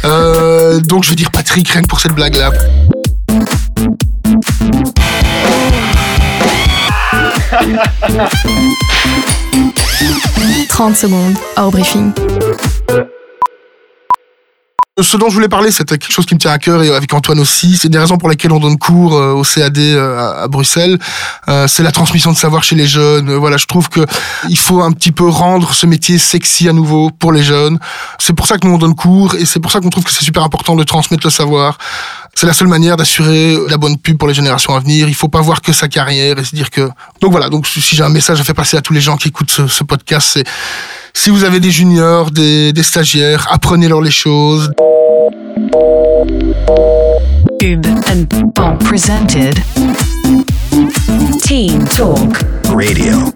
Euh, 0.06 0.80
donc 0.80 1.04
je 1.04 1.12
vais 1.12 1.16
dire 1.16 1.30
Patrick 1.30 1.70
rien 1.70 1.84
que 1.84 1.88
pour 1.88 2.00
cette 2.00 2.14
blague-là. 2.14 2.50
«30 10.70 10.96
secondes, 10.96 11.36
hors 11.56 11.72
briefing. 11.72 12.14
Ce 15.00 15.16
dont 15.16 15.30
je 15.30 15.36
voulais 15.36 15.48
parler, 15.48 15.70
c'était 15.70 16.00
quelque 16.00 16.12
chose 16.12 16.26
qui 16.26 16.34
me 16.34 16.40
tient 16.40 16.52
à 16.52 16.58
cœur 16.58 16.82
et 16.82 16.90
avec 16.90 17.14
Antoine 17.14 17.40
aussi. 17.40 17.78
C'est 17.78 17.90
des 17.90 18.00
raisons 18.00 18.18
pour 18.18 18.30
lesquelles 18.30 18.52
on 18.52 18.60
donne 18.60 18.80
cours 18.80 19.14
euh, 19.14 19.34
au 19.34 19.44
CAD 19.44 19.78
euh, 19.78 20.44
à, 20.44 20.48
Bruxelles. 20.48 20.98
Euh, 21.50 21.68
c'est 21.68 21.84
la 21.84 21.92
transmission 21.92 22.32
de 22.32 22.38
savoir 22.38 22.64
chez 22.64 22.76
les 22.76 22.88
jeunes. 22.88 23.32
Voilà, 23.36 23.58
je 23.58 23.68
trouve 23.68 23.90
que 23.90 24.04
il 24.50 24.58
faut 24.58 24.82
un 24.82 24.92
petit 24.92 25.12
peu 25.12 25.28
rendre 25.28 25.72
ce 25.76 25.86
métier 25.86 26.18
sexy 26.18 26.68
à 26.68 26.74
nouveau 26.74 27.12
pour 27.12 27.32
les 27.32 27.44
jeunes. 27.44 27.78
C'est 28.18 28.34
pour 28.34 28.48
ça 28.48 28.58
que 28.58 28.66
nous 28.66 28.74
on 28.74 28.80
donne 28.80 28.96
cours 28.96 29.36
et 29.36 29.46
c'est 29.46 29.60
pour 29.60 29.72
ça 29.72 29.82
qu'on 29.82 29.90
trouve 29.90 30.04
que 30.04 30.12
c'est 30.12 30.26
super 30.26 30.44
important 30.44 30.76
de 30.76 30.84
transmettre 30.84 31.28
le 31.28 31.32
savoir. 31.32 31.78
C'est 32.40 32.46
la 32.46 32.54
seule 32.54 32.68
manière 32.68 32.98
d'assurer 32.98 33.58
la 33.68 33.78
bonne 33.78 33.98
pub 33.98 34.16
pour 34.16 34.28
les 34.28 34.34
générations 34.36 34.76
à 34.76 34.80
venir. 34.80 35.08
Il 35.08 35.16
faut 35.16 35.28
pas 35.28 35.42
voir 35.42 35.60
que 35.60 35.74
sa 35.74 35.88
carrière 35.88 36.38
et 36.38 36.44
se 36.44 36.56
dire 36.56 36.70
que. 36.70 36.82
Donc 37.20 37.32
voilà. 37.32 37.50
Donc 37.50 37.66
si 37.66 37.82
j'ai 37.96 38.04
un 38.04 38.10
message 38.10 38.40
à 38.40 38.44
faire 38.44 38.54
passer 38.54 38.78
à 38.78 38.82
tous 38.82 38.94
les 38.94 39.02
gens 39.02 39.18
qui 39.18 39.30
écoutent 39.30 39.50
ce, 39.50 39.84
podcast, 39.84 40.30
c'est 40.34 40.44
si 41.16 41.32
vous 41.32 41.44
avez 41.44 41.60
des 41.60 41.72
juniors, 41.72 42.30
des, 42.30 42.72
stagiaires, 42.84 43.48
apprenez-leur 43.50 44.02
les 44.02 44.12
choses. 44.12 44.72
Cube 47.60 47.88
and 48.08 48.28
Bon 48.54 48.78
presented. 48.86 49.58
Team 51.42 51.86
Talk. 51.86 52.38
Radio. 52.70 53.34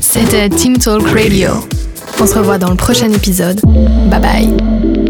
C'était 0.00 0.48
Team 0.48 0.78
Talk 0.78 1.06
Radio. 1.10 1.50
On 2.18 2.26
se 2.26 2.34
revoit 2.34 2.56
dans 2.56 2.70
le 2.70 2.76
prochain 2.76 3.12
épisode. 3.12 3.60
Bye 4.10 4.22
bye. 4.22 5.07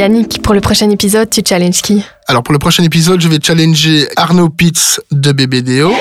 Yannick, 0.00 0.40
pour 0.40 0.54
le 0.54 0.62
prochain 0.62 0.88
épisode, 0.88 1.28
tu 1.28 1.42
challenges 1.46 1.82
qui? 1.82 2.02
Alors 2.26 2.42
pour 2.42 2.54
le 2.54 2.58
prochain 2.58 2.82
épisode, 2.82 3.20
je 3.20 3.28
vais 3.28 3.36
challenger 3.42 4.08
Arnaud 4.16 4.48
Pitts 4.48 4.98
de 5.10 5.30
BBDO. 5.32 5.92